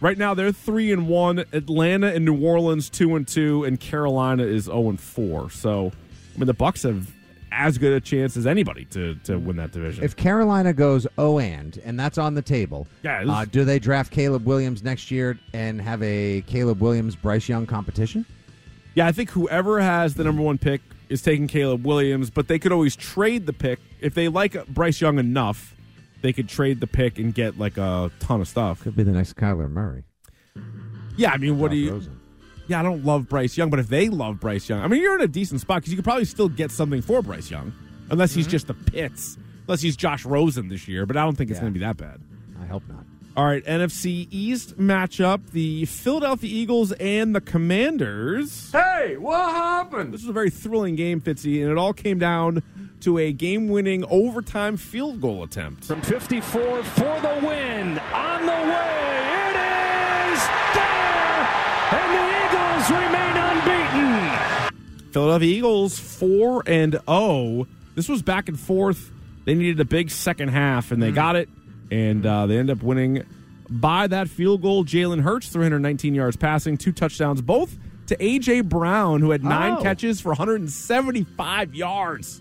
Right 0.00 0.16
now, 0.18 0.34
they're 0.34 0.50
three 0.50 0.90
and 0.92 1.06
one. 1.06 1.40
Atlanta 1.52 2.08
and 2.08 2.24
New 2.24 2.40
Orleans 2.44 2.88
two 2.90 3.14
and 3.16 3.28
two, 3.28 3.64
and 3.64 3.78
Carolina 3.78 4.42
is 4.44 4.64
zero 4.64 4.88
and 4.88 4.98
four. 5.00 5.50
So, 5.50 5.92
I 6.34 6.38
mean, 6.38 6.46
the 6.46 6.54
Bucks 6.54 6.82
have 6.84 7.08
as 7.52 7.78
good 7.78 7.92
a 7.92 8.00
chance 8.00 8.36
as 8.36 8.46
anybody 8.46 8.86
to 8.86 9.14
to 9.24 9.36
win 9.38 9.56
that 9.56 9.72
division. 9.72 10.02
If 10.02 10.16
Carolina 10.16 10.72
goes 10.72 11.06
O 11.18 11.38
and 11.38 11.78
and 11.84 11.98
that's 12.00 12.16
on 12.18 12.34
the 12.34 12.42
table, 12.42 12.88
Yeah, 13.02 13.20
this- 13.24 13.30
uh, 13.30 13.44
do 13.44 13.64
they 13.64 13.78
draft 13.78 14.10
Caleb 14.10 14.46
Williams 14.46 14.82
next 14.82 15.10
year 15.10 15.38
and 15.52 15.80
have 15.80 16.02
a 16.02 16.40
Caleb 16.46 16.80
Williams 16.80 17.14
Bryce 17.14 17.48
Young 17.48 17.66
competition? 17.66 18.24
Yeah, 18.94 19.06
I 19.06 19.12
think 19.12 19.30
whoever 19.30 19.80
has 19.80 20.14
the 20.14 20.24
number 20.24 20.42
one 20.42 20.58
pick 20.58 20.80
is 21.08 21.22
taking 21.22 21.48
Caleb 21.48 21.84
Williams, 21.84 22.30
but 22.30 22.48
they 22.48 22.58
could 22.58 22.72
always 22.72 22.96
trade 22.96 23.46
the 23.46 23.52
pick 23.52 23.78
if 24.00 24.14
they 24.14 24.28
like 24.28 24.66
Bryce 24.66 25.00
Young 25.00 25.18
enough. 25.18 25.74
They 26.22 26.32
could 26.32 26.48
trade 26.48 26.80
the 26.80 26.86
pick 26.86 27.18
and 27.18 27.34
get 27.34 27.58
like 27.58 27.78
a 27.78 28.10
ton 28.20 28.40
of 28.40 28.48
stuff. 28.48 28.82
Could 28.82 28.96
be 28.96 29.02
the 29.02 29.12
next 29.12 29.36
Kyler 29.36 29.70
Murray. 29.70 30.04
Yeah, 31.16 31.30
I 31.32 31.36
mean, 31.38 31.58
what 31.58 31.70
do 31.70 31.76
you? 31.76 31.92
Rosen. 31.92 32.20
Yeah, 32.68 32.80
I 32.80 32.82
don't 32.82 33.04
love 33.04 33.28
Bryce 33.28 33.56
Young, 33.56 33.68
but 33.68 33.80
if 33.80 33.88
they 33.88 34.08
love 34.08 34.38
Bryce 34.38 34.68
Young, 34.68 34.80
I 34.82 34.86
mean, 34.86 35.02
you're 35.02 35.16
in 35.16 35.22
a 35.22 35.28
decent 35.28 35.60
spot 35.60 35.78
because 35.78 35.90
you 35.90 35.96
could 35.96 36.04
probably 36.04 36.24
still 36.24 36.48
get 36.48 36.70
something 36.70 37.02
for 37.02 37.20
Bryce 37.20 37.50
Young, 37.50 37.72
unless 38.10 38.32
he's 38.32 38.44
mm-hmm. 38.44 38.52
just 38.52 38.66
the 38.68 38.74
pits, 38.74 39.36
unless 39.66 39.80
he's 39.80 39.96
Josh 39.96 40.24
Rosen 40.24 40.68
this 40.68 40.86
year. 40.86 41.06
But 41.06 41.16
I 41.16 41.24
don't 41.24 41.36
think 41.36 41.50
it's 41.50 41.56
Yeah. 41.56 41.62
going 41.62 41.72
to 41.74 41.78
be 41.78 41.84
that 41.84 41.96
bad. 41.96 42.20
I 42.62 42.66
hope 42.66 42.84
not. 42.88 43.04
All 43.36 43.44
right, 43.44 43.64
NFC 43.64 44.26
East 44.30 44.76
matchup: 44.76 45.52
the 45.52 45.84
Philadelphia 45.84 46.50
Eagles 46.52 46.90
and 46.92 47.34
the 47.34 47.40
Commanders. 47.40 48.72
Hey, 48.72 49.16
what 49.16 49.52
happened? 49.52 50.12
This 50.12 50.22
was 50.22 50.30
a 50.30 50.32
very 50.32 50.50
thrilling 50.50 50.96
game, 50.96 51.20
Fitzy, 51.20 51.62
and 51.62 51.70
it 51.70 51.78
all 51.78 51.92
came 51.92 52.18
down 52.18 52.62
to 53.02 53.18
a 53.18 53.32
game-winning 53.32 54.04
overtime 54.10 54.76
field 54.76 55.20
goal 55.20 55.44
attempt. 55.44 55.84
From 55.84 56.02
54 56.02 56.82
for 56.82 57.20
the 57.20 57.40
win. 57.46 57.98
On 57.98 58.46
the 58.46 58.52
way. 58.52 59.10
It 59.46 59.56
is 59.56 60.40
there. 60.74 61.48
And 61.92 62.10
the 62.16 62.24
Eagles 62.44 62.90
remain 62.90 63.36
unbeaten. 63.36 65.12
Philadelphia 65.12 65.56
Eagles 65.56 65.98
four 65.98 66.62
and 66.66 66.92
zero. 67.08 67.66
This 67.94 68.08
was 68.08 68.22
back 68.22 68.48
and 68.48 68.58
forth. 68.58 69.12
They 69.44 69.54
needed 69.54 69.80
a 69.80 69.84
big 69.84 70.10
second 70.10 70.48
half, 70.48 70.90
and 70.90 71.02
they 71.02 71.10
mm. 71.10 71.14
got 71.14 71.36
it, 71.36 71.48
and 71.90 72.24
uh, 72.26 72.46
they 72.46 72.58
end 72.58 72.70
up 72.70 72.82
winning 72.82 73.24
by 73.68 74.06
that 74.08 74.28
field 74.28 74.62
goal. 74.62 74.84
Jalen 74.84 75.20
Hurts, 75.22 75.48
319 75.48 76.14
yards 76.14 76.36
passing, 76.36 76.76
two 76.76 76.92
touchdowns, 76.92 77.40
both 77.42 77.76
to 78.06 78.16
AJ 78.16 78.68
Brown, 78.68 79.20
who 79.20 79.30
had 79.30 79.44
nine 79.44 79.74
Oh. 79.78 79.82
catches 79.82 80.20
for 80.20 80.32
175 80.32 81.74
yards. 81.74 82.40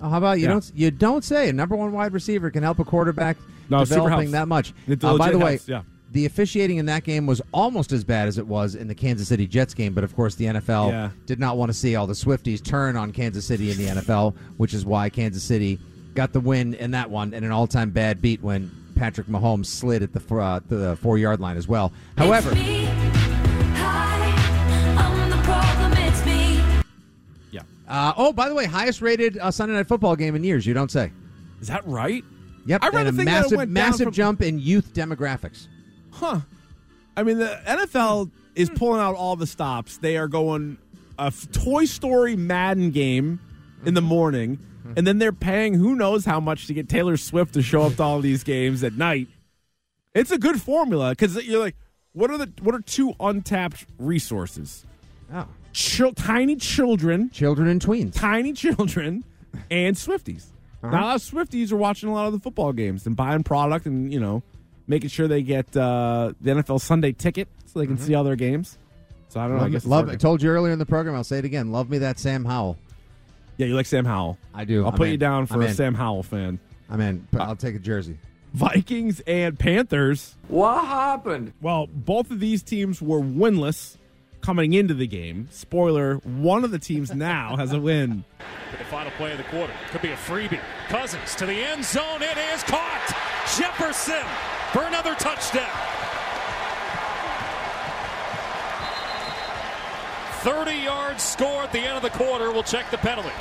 Oh, 0.00 0.08
how 0.10 0.18
about 0.18 0.38
you 0.38 0.44
Yeah. 0.44 0.50
don't 0.50 0.72
you 0.74 0.90
don't 0.90 1.24
say 1.24 1.48
a 1.48 1.52
number 1.52 1.74
one 1.76 1.92
wide 1.92 2.12
receiver 2.12 2.50
can 2.50 2.62
help 2.62 2.78
a 2.78 2.84
quarterback 2.84 3.36
No, 3.70 3.84
developing 3.84 4.32
that 4.32 4.48
much. 4.48 4.72
Uh, 4.90 5.16
by 5.16 5.30
the 5.30 5.38
way, 5.38 5.52
helps, 5.52 5.68
yeah. 5.68 5.82
the 6.12 6.26
officiating 6.26 6.76
in 6.78 6.86
that 6.86 7.02
game 7.04 7.26
was 7.26 7.40
almost 7.52 7.92
as 7.92 8.04
bad 8.04 8.28
as 8.28 8.36
it 8.36 8.46
was 8.46 8.74
in 8.74 8.88
the 8.88 8.94
Kansas 8.94 9.28
City 9.28 9.46
Jets 9.46 9.72
game, 9.74 9.94
but 9.94 10.04
of 10.04 10.14
course 10.14 10.34
the 10.34 10.46
NFL 10.46 10.90
Yeah. 10.90 11.10
did 11.24 11.40
not 11.40 11.56
want 11.56 11.70
to 11.70 11.72
see 11.78 11.96
all 11.96 12.06
the 12.06 12.12
Swifties 12.14 12.62
turn 12.62 12.96
on 12.96 13.10
Kansas 13.12 13.44
City 13.46 13.70
in 13.70 13.78
the 13.78 13.86
NFL, 13.88 14.34
which 14.58 14.74
is 14.74 14.84
why 14.84 15.08
Kansas 15.08 15.42
City 15.42 15.78
got 16.16 16.32
the 16.32 16.40
win 16.40 16.74
in 16.74 16.90
that 16.92 17.10
one 17.10 17.32
and 17.34 17.44
an 17.44 17.52
all-time 17.52 17.90
bad 17.90 18.20
beat 18.20 18.42
when 18.42 18.70
Patrick 18.96 19.26
Mahomes 19.28 19.66
slid 19.66 20.02
at 20.02 20.12
the 20.12 20.20
four, 20.20 20.40
uh, 20.40 20.60
the 20.68 20.96
four 20.96 21.18
yard 21.18 21.38
line 21.40 21.56
as 21.56 21.68
well. 21.68 21.92
However, 22.16 22.50
It's 22.52 22.58
me. 22.58 22.84
Hi, 23.76 24.96
I'm 24.98 25.30
the 25.30 25.36
problem, 25.38 25.92
it's 25.98 26.24
me. 26.26 26.60
Yeah, 27.50 27.60
uh, 27.88 28.14
oh 28.16 28.32
by 28.32 28.48
the 28.48 28.54
way, 28.54 28.64
highest 28.64 29.02
rated 29.02 29.38
uh, 29.38 29.50
Sunday 29.50 29.74
Night 29.74 29.86
Football 29.86 30.16
game 30.16 30.34
in 30.34 30.42
years. 30.42 30.66
You 30.66 30.74
don't 30.74 30.90
say. 30.90 31.12
is 31.60 31.68
that 31.68 31.86
right? 31.86 32.24
Yep, 32.66 32.82
I 32.82 32.88
read 32.88 33.06
and 33.06 33.18
a 33.18 33.22
a 33.22 33.24
that 33.24 33.30
massive, 33.30 33.56
went 33.58 33.70
massive 33.70 34.04
from- 34.06 34.12
jump 34.14 34.42
in 34.42 34.58
youth 34.58 34.92
demographics. 34.94 35.68
Huh. 36.10 36.40
I 37.16 37.22
mean, 37.22 37.38
the 37.38 37.60
NFL 37.66 38.30
is 38.54 38.70
pulling 38.70 39.00
out 39.00 39.14
all 39.14 39.36
the 39.36 39.46
stops. 39.46 39.98
They 39.98 40.16
are 40.16 40.26
going 40.28 40.78
a 41.18 41.24
f- 41.26 41.50
Toy 41.52 41.84
Story 41.84 42.34
Madden 42.36 42.90
game 42.90 43.38
in 43.84 43.94
the 43.94 44.00
morning, 44.02 44.58
and 44.96 45.06
then 45.06 45.18
they're 45.18 45.32
paying 45.32 45.74
who 45.74 45.94
knows 45.94 46.24
how 46.24 46.38
much 46.40 46.66
to 46.66 46.74
get 46.74 46.88
Taylor 46.88 47.16
Swift 47.16 47.54
to 47.54 47.62
show 47.62 47.82
up 47.82 47.96
to 47.96 48.02
all 48.02 48.20
these 48.20 48.44
games 48.44 48.84
at 48.84 48.92
night. 48.94 49.28
It's 50.14 50.30
a 50.30 50.38
good 50.38 50.60
formula 50.60 51.10
because 51.10 51.36
you're 51.46 51.60
like, 51.60 51.76
what 52.12 52.30
are 52.30 52.38
the 52.38 52.50
what 52.62 52.74
are 52.74 52.80
two 52.80 53.14
untapped 53.20 53.86
resources? 53.98 54.84
Oh. 55.32 55.46
Chil- 55.72 56.14
tiny 56.14 56.56
children, 56.56 57.28
Children 57.30 57.68
and 57.68 57.80
tweens. 57.82 58.14
tiny 58.14 58.52
children, 58.54 59.24
and 59.70 59.94
Swifties. 59.96 60.44
Now, 60.82 60.90
a 60.90 60.92
lot 61.06 61.16
of 61.16 61.22
Swifties 61.22 61.72
are 61.72 61.76
watching 61.76 62.08
a 62.08 62.12
lot 62.14 62.26
of 62.28 62.32
the 62.32 62.38
football 62.38 62.72
games 62.72 63.06
and 63.06 63.16
buying 63.16 63.42
product 63.42 63.86
and, 63.86 64.12
you 64.12 64.20
know, 64.20 64.42
making 64.86 65.10
sure 65.10 65.26
they 65.26 65.42
get 65.42 65.76
uh, 65.76 66.32
the 66.40 66.52
NFL 66.52 66.80
Sunday 66.80 67.12
ticket 67.12 67.48
so 67.66 67.78
they 67.80 67.86
can 67.86 67.98
see 67.98 68.14
all 68.14 68.22
their 68.24 68.36
games. 68.36 68.78
So 69.28 69.40
I 69.40 69.48
don't 69.48 69.56
know. 69.56 69.58
I 69.58 69.62
Love, 69.64 69.72
guess 69.72 69.84
love 69.84 70.08
I 70.08 70.14
told 70.16 70.42
you 70.42 70.48
earlier 70.50 70.72
in 70.72 70.78
the 70.78 70.86
program. 70.86 71.14
I'll 71.16 71.24
say 71.24 71.38
it 71.38 71.44
again. 71.44 71.72
Love 71.72 71.90
me 71.90 71.98
that 71.98 72.18
Sam 72.20 72.44
Howell. 72.44 72.78
Yeah, 73.56 73.66
you 73.66 73.74
like 73.74 73.86
Sam 73.86 74.04
Howell. 74.04 74.38
I 74.54 74.64
do. 74.64 74.82
I'll 74.84 74.90
I'm 74.90 74.96
put 74.96 75.06
in. 75.06 75.12
you 75.12 75.18
down 75.18 75.46
for 75.46 75.54
I'm 75.54 75.62
a 75.62 75.66
in. 75.66 75.74
Sam 75.74 75.94
Howell 75.94 76.22
fan. 76.22 76.58
I'm 76.90 77.00
in. 77.00 77.26
But 77.30 77.40
uh, 77.40 77.44
I'll 77.44 77.56
take 77.56 77.74
a 77.74 77.78
jersey. 77.78 78.18
Vikings 78.52 79.20
and 79.26 79.58
Panthers. 79.58 80.36
What 80.48 80.84
happened? 80.84 81.52
Well, 81.60 81.86
both 81.92 82.30
of 82.30 82.40
these 82.40 82.62
teams 82.62 83.02
were 83.02 83.20
winless 83.20 83.96
coming 84.40 84.72
into 84.72 84.94
the 84.94 85.06
game. 85.06 85.48
Spoiler, 85.50 86.16
one 86.16 86.64
of 86.64 86.70
the 86.70 86.78
teams 86.78 87.12
now 87.12 87.56
has 87.56 87.72
a 87.72 87.80
win. 87.80 88.24
The 88.78 88.84
final 88.84 89.10
play 89.12 89.32
of 89.32 89.38
the 89.38 89.44
quarter. 89.44 89.72
Could 89.90 90.02
be 90.02 90.10
a 90.12 90.16
freebie. 90.16 90.60
Cousins 90.88 91.34
to 91.36 91.46
the 91.46 91.52
end 91.54 91.84
zone. 91.84 92.22
It 92.22 92.36
is 92.54 92.62
caught. 92.62 93.14
Jefferson 93.58 94.24
for 94.72 94.84
another 94.84 95.14
touchdown. 95.16 95.70
30 100.46 100.76
yard 100.76 101.20
score 101.20 101.64
at 101.64 101.72
the 101.72 101.80
end 101.80 101.96
of 101.96 102.02
the 102.04 102.10
quarter. 102.10 102.52
We'll 102.52 102.62
check 102.62 102.88
the 102.92 102.98
penalty. 102.98 103.32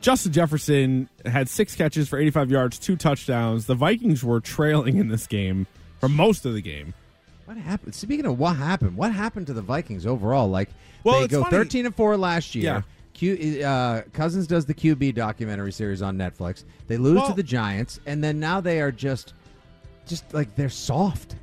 Justin 0.00 0.32
Jefferson 0.32 1.08
had 1.24 1.48
six 1.48 1.76
catches 1.76 2.08
for 2.08 2.18
85 2.18 2.50
yards, 2.50 2.78
two 2.80 2.96
touchdowns. 2.96 3.66
The 3.66 3.76
Vikings 3.76 4.24
were 4.24 4.40
trailing 4.40 4.96
in 4.96 5.06
this 5.08 5.28
game 5.28 5.68
for 6.00 6.08
most 6.08 6.44
of 6.44 6.54
the 6.54 6.60
game. 6.60 6.92
What 7.44 7.56
happened? 7.56 7.94
Speaking 7.94 8.26
of 8.26 8.36
what 8.36 8.56
happened, 8.56 8.96
what 8.96 9.12
happened 9.12 9.46
to 9.46 9.52
the 9.52 9.62
Vikings 9.62 10.06
overall? 10.06 10.48
Like 10.48 10.70
Well, 11.04 11.20
they 11.20 11.28
go 11.28 11.42
funny. 11.44 11.56
13 11.58 11.86
and 11.86 11.94
4 11.94 12.16
last 12.16 12.56
year. 12.56 12.64
Yeah. 12.64 12.82
Q, 13.14 13.62
uh, 13.64 14.02
Cousins 14.12 14.48
does 14.48 14.64
the 14.66 14.74
QB 14.74 15.14
documentary 15.14 15.70
series 15.70 16.02
on 16.02 16.18
Netflix. 16.18 16.64
They 16.88 16.96
lose 16.96 17.18
Well- 17.18 17.28
to 17.28 17.34
the 17.34 17.44
Giants, 17.44 18.00
and 18.06 18.24
then 18.24 18.40
now 18.40 18.60
they 18.60 18.80
are 18.80 18.90
just, 18.90 19.34
just 20.04 20.34
like 20.34 20.56
they're 20.56 20.68
soft. 20.68 21.36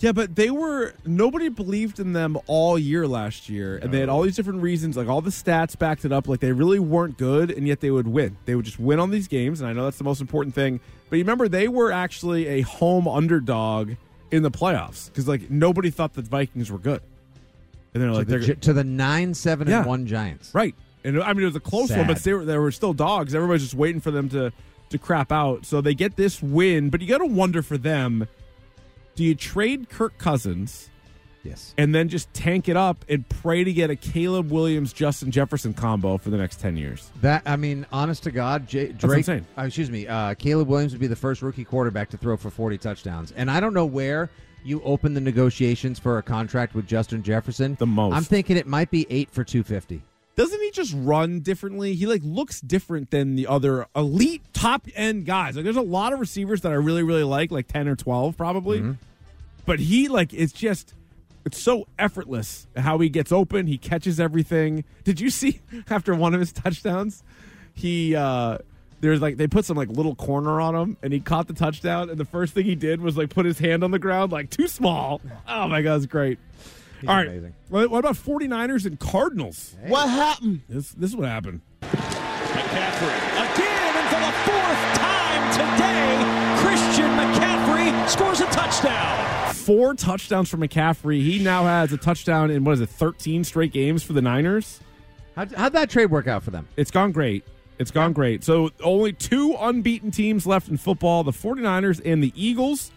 Yeah, 0.00 0.12
but 0.12 0.34
they 0.34 0.50
were 0.50 0.94
nobody 1.04 1.50
believed 1.50 2.00
in 2.00 2.14
them 2.14 2.38
all 2.46 2.78
year 2.78 3.06
last 3.06 3.48
year, 3.50 3.76
and 3.76 3.92
they 3.92 4.00
had 4.00 4.08
all 4.08 4.22
these 4.22 4.34
different 4.34 4.62
reasons. 4.62 4.96
Like 4.96 5.08
all 5.08 5.20
the 5.20 5.30
stats 5.30 5.78
backed 5.78 6.06
it 6.06 6.12
up. 6.12 6.26
Like 6.26 6.40
they 6.40 6.52
really 6.52 6.78
weren't 6.78 7.18
good, 7.18 7.50
and 7.50 7.68
yet 7.68 7.80
they 7.80 7.90
would 7.90 8.08
win. 8.08 8.36
They 8.46 8.54
would 8.54 8.64
just 8.64 8.78
win 8.80 8.98
on 8.98 9.10
these 9.10 9.28
games, 9.28 9.60
and 9.60 9.68
I 9.68 9.74
know 9.74 9.84
that's 9.84 9.98
the 9.98 10.04
most 10.04 10.22
important 10.22 10.54
thing. 10.54 10.80
But 11.10 11.16
you 11.16 11.22
remember, 11.24 11.48
they 11.48 11.68
were 11.68 11.92
actually 11.92 12.46
a 12.46 12.60
home 12.62 13.06
underdog 13.06 13.92
in 14.30 14.42
the 14.42 14.50
playoffs 14.50 15.08
because 15.08 15.28
like 15.28 15.50
nobody 15.50 15.90
thought 15.90 16.14
the 16.14 16.22
Vikings 16.22 16.70
were 16.70 16.78
good, 16.78 17.02
and 17.92 18.02
they're 18.02 18.08
To 18.10 18.16
like 18.16 18.26
the, 18.26 18.38
they're 18.38 18.54
to 18.54 18.72
the 18.72 18.84
nine 18.84 19.34
seven 19.34 19.68
Yeah. 19.68 19.78
and 19.80 19.86
one 19.86 20.06
Giants. 20.06 20.54
Right. 20.54 20.74
And 21.04 21.22
I 21.22 21.32
mean, 21.34 21.42
it 21.42 21.46
was 21.46 21.56
a 21.56 21.60
close 21.60 21.90
one, 21.90 22.06
but 22.06 22.16
Sad. 22.18 22.24
they 22.24 22.32
were, 22.34 22.44
they 22.46 22.58
were 22.58 22.72
still 22.72 22.92
dogs. 22.94 23.34
Everybody's 23.34 23.62
just 23.62 23.74
waiting 23.74 24.00
for 24.00 24.10
them 24.10 24.28
to, 24.30 24.52
to 24.90 24.98
crap 24.98 25.32
out. 25.32 25.64
So 25.66 25.80
they 25.80 25.94
get 25.94 26.16
this 26.16 26.42
win, 26.42 26.90
but 26.90 27.00
you 27.00 27.06
got 27.06 27.18
to 27.18 27.26
wonder 27.26 27.62
for 27.62 27.78
them 27.78 28.28
do 29.20 29.26
you 29.26 29.34
trade 29.34 29.90
Kirk 29.90 30.16
Cousins 30.16 30.88
Yes. 31.44 31.74
and 31.76 31.94
then 31.94 32.08
just 32.08 32.32
tank 32.32 32.70
it 32.70 32.76
up 32.78 33.04
and 33.06 33.28
pray 33.28 33.64
to 33.64 33.70
get 33.70 33.90
a 33.90 33.96
Caleb 33.96 34.50
Williams, 34.50 34.94
Justin 34.94 35.30
Jefferson 35.30 35.74
combo 35.74 36.16
for 36.16 36.30
the 36.30 36.38
next 36.38 36.58
10 36.58 36.78
years? 36.78 37.10
That 37.20 37.42
I 37.44 37.56
mean, 37.56 37.84
honest 37.92 38.22
to 38.22 38.30
God, 38.30 38.66
J- 38.66 38.92
Drake. 38.92 39.18
insane. 39.18 39.46
Uh, 39.58 39.64
excuse 39.64 39.90
me, 39.90 40.06
uh, 40.06 40.32
Caleb 40.36 40.68
Williams 40.68 40.92
would 40.92 41.02
be 41.02 41.06
the 41.06 41.14
first 41.16 41.42
rookie 41.42 41.64
quarterback 41.66 42.08
to 42.10 42.16
throw 42.16 42.38
for 42.38 42.48
forty 42.48 42.78
touchdowns, 42.78 43.32
and 43.32 43.50
I 43.50 43.60
don't 43.60 43.74
know 43.74 43.84
where 43.84 44.30
you 44.64 44.80
open 44.84 45.12
the 45.12 45.20
negotiations 45.20 45.98
for 45.98 46.16
a 46.16 46.22
contract 46.22 46.74
with 46.74 46.86
Justin 46.86 47.22
Jefferson. 47.22 47.76
The 47.78 47.86
most. 47.86 48.14
I'm 48.14 48.24
thinking 48.24 48.56
it 48.56 48.66
might 48.66 48.90
be 48.90 49.06
eight 49.10 49.30
for 49.30 49.44
two 49.44 49.62
fifty. 49.62 50.00
Doesn't 50.36 50.60
he 50.62 50.70
just 50.70 50.94
run 50.96 51.40
differently? 51.40 51.92
He 51.94 52.06
like 52.06 52.22
looks 52.24 52.62
different 52.62 53.10
than 53.10 53.34
the 53.36 53.46
other 53.46 53.86
elite 53.94 54.40
top 54.54 54.86
end 54.94 55.26
guys. 55.26 55.56
Like 55.56 55.64
there's 55.64 55.76
a 55.76 55.82
lot 55.82 56.14
of 56.14 56.20
receivers 56.20 56.62
that 56.62 56.72
I 56.72 56.76
really 56.76 57.02
really 57.02 57.24
like, 57.24 57.50
like 57.50 57.66
10 57.68 57.88
or 57.88 57.96
12 57.96 58.38
probably. 58.38 58.78
Mm-hmm. 58.80 58.92
But 59.70 59.78
he 59.78 60.08
like 60.08 60.34
it's 60.34 60.52
just 60.52 60.94
it's 61.44 61.56
so 61.56 61.86
effortless 61.96 62.66
how 62.74 62.98
he 62.98 63.08
gets 63.08 63.30
open. 63.30 63.68
He 63.68 63.78
catches 63.78 64.18
everything. 64.18 64.82
Did 65.04 65.20
you 65.20 65.30
see 65.30 65.60
after 65.90 66.12
one 66.12 66.34
of 66.34 66.40
his 66.40 66.52
touchdowns, 66.52 67.22
he 67.72 68.16
uh 68.16 68.58
there's 69.00 69.22
like 69.22 69.36
they 69.36 69.46
put 69.46 69.64
some 69.64 69.76
like 69.76 69.88
little 69.88 70.16
corner 70.16 70.60
on 70.60 70.74
him 70.74 70.96
and 71.04 71.12
he 71.12 71.20
caught 71.20 71.46
the 71.46 71.54
touchdown 71.54 72.10
and 72.10 72.18
the 72.18 72.24
first 72.24 72.52
thing 72.52 72.64
he 72.64 72.74
did 72.74 73.00
was 73.00 73.16
like 73.16 73.30
put 73.30 73.46
his 73.46 73.60
hand 73.60 73.84
on 73.84 73.92
the 73.92 74.00
ground 74.00 74.32
like 74.32 74.50
too 74.50 74.66
small. 74.66 75.20
Oh 75.46 75.68
my 75.68 75.82
god, 75.82 75.98
it's 75.98 76.06
great. 76.06 76.40
All 77.06 77.14
right. 77.14 77.28
amazing. 77.28 77.54
What 77.68 77.92
what 77.92 78.00
about 78.00 78.16
49ers 78.16 78.86
and 78.86 78.98
Cardinals? 78.98 79.76
What 79.86 80.08
happened? 80.08 80.62
This 80.68 80.90
this 80.90 81.10
is 81.10 81.16
what 81.16 81.28
happened. 81.28 81.60
McCaffrey 81.80 83.14
again, 83.38 83.94
and 83.94 84.08
for 84.08 84.18
the 84.18 84.34
fourth 84.50 84.82
time 84.98 85.52
today, 85.54 86.58
Christian 86.58 87.10
McCaffrey 87.12 88.08
scores 88.08 88.40
a 88.40 88.46
touchdown. 88.46 89.39
Four 89.60 89.94
touchdowns 89.94 90.48
for 90.48 90.56
McCaffrey. 90.56 91.20
He 91.20 91.38
now 91.38 91.64
has 91.64 91.92
a 91.92 91.98
touchdown 91.98 92.50
in 92.50 92.64
what 92.64 92.72
is 92.72 92.80
it, 92.80 92.88
13 92.88 93.44
straight 93.44 93.72
games 93.72 94.02
for 94.02 94.14
the 94.14 94.22
Niners? 94.22 94.80
How'd, 95.36 95.52
how'd 95.52 95.72
that 95.74 95.90
trade 95.90 96.10
work 96.10 96.26
out 96.26 96.42
for 96.42 96.50
them? 96.50 96.66
It's 96.76 96.90
gone 96.90 97.12
great. 97.12 97.44
It's 97.78 97.90
gone 97.90 98.12
great. 98.12 98.42
So 98.42 98.70
only 98.82 99.12
two 99.12 99.54
unbeaten 99.60 100.10
teams 100.10 100.46
left 100.46 100.68
in 100.68 100.76
football, 100.76 101.24
the 101.24 101.30
49ers 101.30 102.00
and 102.04 102.22
the 102.22 102.32
Eagles, 102.34 102.90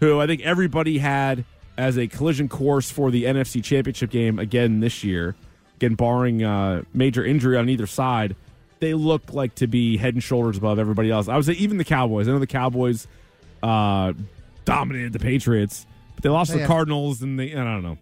who 0.00 0.20
I 0.20 0.26
think 0.26 0.42
everybody 0.42 0.98
had 0.98 1.44
as 1.76 1.98
a 1.98 2.06
collision 2.06 2.48
course 2.48 2.90
for 2.90 3.10
the 3.10 3.24
NFC 3.24 3.62
Championship 3.62 4.10
game 4.10 4.38
again 4.38 4.80
this 4.80 5.02
year. 5.02 5.34
Again, 5.76 5.94
barring 5.94 6.44
uh, 6.44 6.82
major 6.92 7.24
injury 7.24 7.56
on 7.56 7.68
either 7.68 7.86
side, 7.86 8.36
they 8.78 8.94
look 8.94 9.32
like 9.32 9.56
to 9.56 9.66
be 9.66 9.96
head 9.96 10.14
and 10.14 10.22
shoulders 10.22 10.58
above 10.58 10.78
everybody 10.78 11.10
else. 11.10 11.28
I 11.28 11.36
would 11.36 11.44
say 11.44 11.54
even 11.54 11.78
the 11.78 11.84
Cowboys. 11.84 12.28
I 12.28 12.32
know 12.32 12.38
the 12.38 12.46
Cowboys 12.46 13.08
uh, 13.62 14.12
dominated 14.64 15.12
the 15.12 15.18
Patriots, 15.18 15.86
they 16.24 16.28
lost 16.30 16.52
the 16.52 16.64
Cardinals, 16.66 17.22
and 17.22 17.38
they, 17.38 17.52
I 17.54 17.62
don't 17.62 17.82
know. 17.82 17.98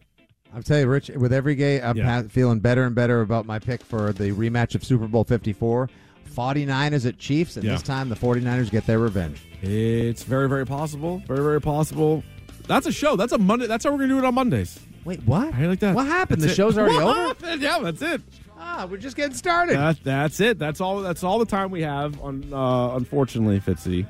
I'll 0.55 0.63
tell 0.63 0.79
you, 0.79 0.87
Rich, 0.87 1.11
with 1.11 1.33
every 1.33 1.55
game, 1.55 1.81
I'm 1.85 1.97
Yeah. 1.97 2.23
ha- 2.23 2.29
feeling 2.29 2.61
better 2.61 2.85
and 2.85 2.95
better 2.95 3.21
about 3.21 3.47
my 3.47 3.59
pick 3.59 3.83
for 3.83 4.13
the 4.13 4.33
rematch 4.33 4.75
of 4.75 4.85
Super 4.85 5.07
Bowl 5.07 5.25
54. 5.25 5.89
49ers 6.35 7.05
at 7.07 7.19
Chiefs, 7.19 7.57
and 7.57 7.65
Yeah. 7.65 7.73
this 7.73 7.83
time 7.83 8.09
the 8.09 8.17
49ers 8.17 8.71
get 8.71 8.87
their 8.87 8.99
revenge. 8.99 9.43
It's 9.61 10.23
very, 10.23 10.49
very 10.49 10.65
possible. 10.67 11.23
Very, 11.27 11.41
very 11.43 11.61
possible. 11.61 12.23
That's 12.67 12.87
a 12.87 12.93
show. 12.93 13.17
That's 13.17 13.33
a 13.33 13.39
Monday. 13.39 13.67
That's 13.67 13.85
how 13.85 13.91
we're 13.91 13.99
going 13.99 14.09
to 14.11 14.15
do 14.15 14.19
it 14.19 14.25
on 14.25 14.35
Mondays. 14.35 14.79
Wait, 15.05 15.23
what? 15.25 15.53
I 15.53 15.67
like 15.67 15.81
that. 15.81 15.95
What 15.95 16.07
happened? 16.07 16.41
That's 16.43 16.57
the 16.57 16.63
it. 16.63 16.65
show's 16.67 16.79
already 16.79 16.95
What 16.95 17.05
over? 17.05 17.29
happened? 17.29 17.63
Yeah, 17.63 17.79
that's 17.83 18.01
it. 18.03 18.23
Ah, 18.59 18.87
we're 18.89 18.97
just 18.99 19.17
getting 19.17 19.35
started. 19.35 19.77
That, 19.77 20.05
that's 20.05 20.39
it. 20.41 20.59
That's 20.59 20.81
all. 20.81 21.01
That's 21.01 21.25
all 21.25 21.39
the 21.41 21.45
time 21.47 21.71
we 21.73 21.83
have. 21.83 22.21
On 22.23 22.45
uh, 22.53 22.95
unfortunately, 22.95 23.59
Fitzy. 23.59 24.07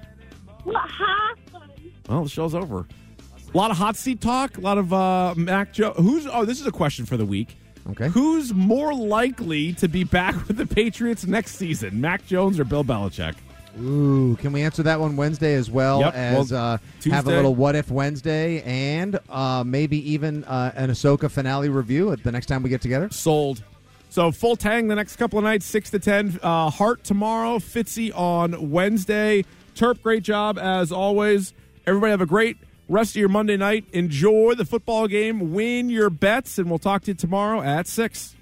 What 0.64 0.77
happened? 0.90 1.92
Well, 2.09 2.25
the 2.25 2.29
show's 2.29 2.55
over. 2.55 2.87
A 3.53 3.57
lot 3.57 3.71
of 3.71 3.77
hot 3.77 3.97
seat 3.97 4.21
talk. 4.21 4.57
A 4.57 4.61
lot 4.61 4.79
of 4.79 4.93
uh, 4.93 5.35
Mac 5.37 5.73
Joe. 5.73 5.93
Who's? 5.93 6.27
Oh, 6.27 6.45
this 6.45 6.61
is 6.61 6.67
a 6.67 6.73
question 6.73 7.05
for 7.05 7.17
the 7.19 7.27
week. 7.27 7.57
Okay. 7.91 8.09
Who's 8.09 8.55
more 8.55 8.95
likely 8.95 9.75
to 9.75 9.88
be 9.88 10.05
back 10.05 10.35
with 10.49 10.57
the 10.57 10.67
Patriots 10.67 11.27
next 11.27 11.57
season, 11.57 12.01
Mac 12.01 12.27
Jones 12.27 12.59
or 12.59 12.65
Bill 12.65 12.85
Belichick? 12.85 13.35
Ooh, 13.81 14.37
can 14.37 14.53
we 14.53 14.62
answer 14.62 14.83
that 14.83 15.01
one 15.01 15.17
Wednesday 15.17 15.55
as 15.55 15.71
well 15.71 16.01
Yep, 16.01 16.15
as 16.15 16.53
well, 16.53 16.75
uh, 16.75 16.79
have 17.11 17.27
a 17.27 17.31
little 17.31 17.55
What 17.55 17.75
If 17.75 17.91
Wednesday 17.91 18.61
and 18.62 19.19
uh, 19.31 19.65
maybe 19.67 20.12
even 20.12 20.45
uh, 20.45 20.73
an 20.75 20.91
Ahsoka 20.91 21.31
finale 21.31 21.71
review 21.71 22.12
at 22.12 22.23
the 22.23 22.31
next 22.31 22.47
time 22.47 22.62
we 22.62 22.69
get 22.69 22.83
together? 22.83 23.09
Sold. 23.11 23.65
So 24.11 24.31
full 24.31 24.57
tang 24.57 24.88
the 24.88 24.95
next 24.95 25.17
couple 25.17 25.38
of 25.38 25.45
nights, 25.45 25.65
six 25.65 25.91
to 25.91 25.99
ten. 25.99 26.38
Uh, 26.43 26.69
Hart 26.69 27.03
tomorrow, 27.03 27.59
Fitzy 27.59 28.15
on 28.15 28.71
Wednesday. 28.71 29.45
Terp, 29.75 30.03
great 30.03 30.23
job 30.23 30.59
as 30.59 30.93
always. 30.93 31.55
Everybody 31.87 32.11
have 32.11 32.21
a 32.21 32.27
great 32.27 32.59
Rest 32.88 33.12
of 33.12 33.21
your 33.21 33.29
Monday 33.29 33.57
night. 33.57 33.87
Enjoy 33.92 34.55
the 34.55 34.64
football 34.64 35.09
game. 35.09 35.53
Win 35.53 35.88
your 35.88 36.11
bets, 36.11 36.59
and 36.59 36.68
we'll 36.68 36.79
talk 36.79 37.03
to 37.03 37.12
you 37.12 37.14
tomorrow 37.14 37.62
at 37.62 37.87
6. 37.87 38.37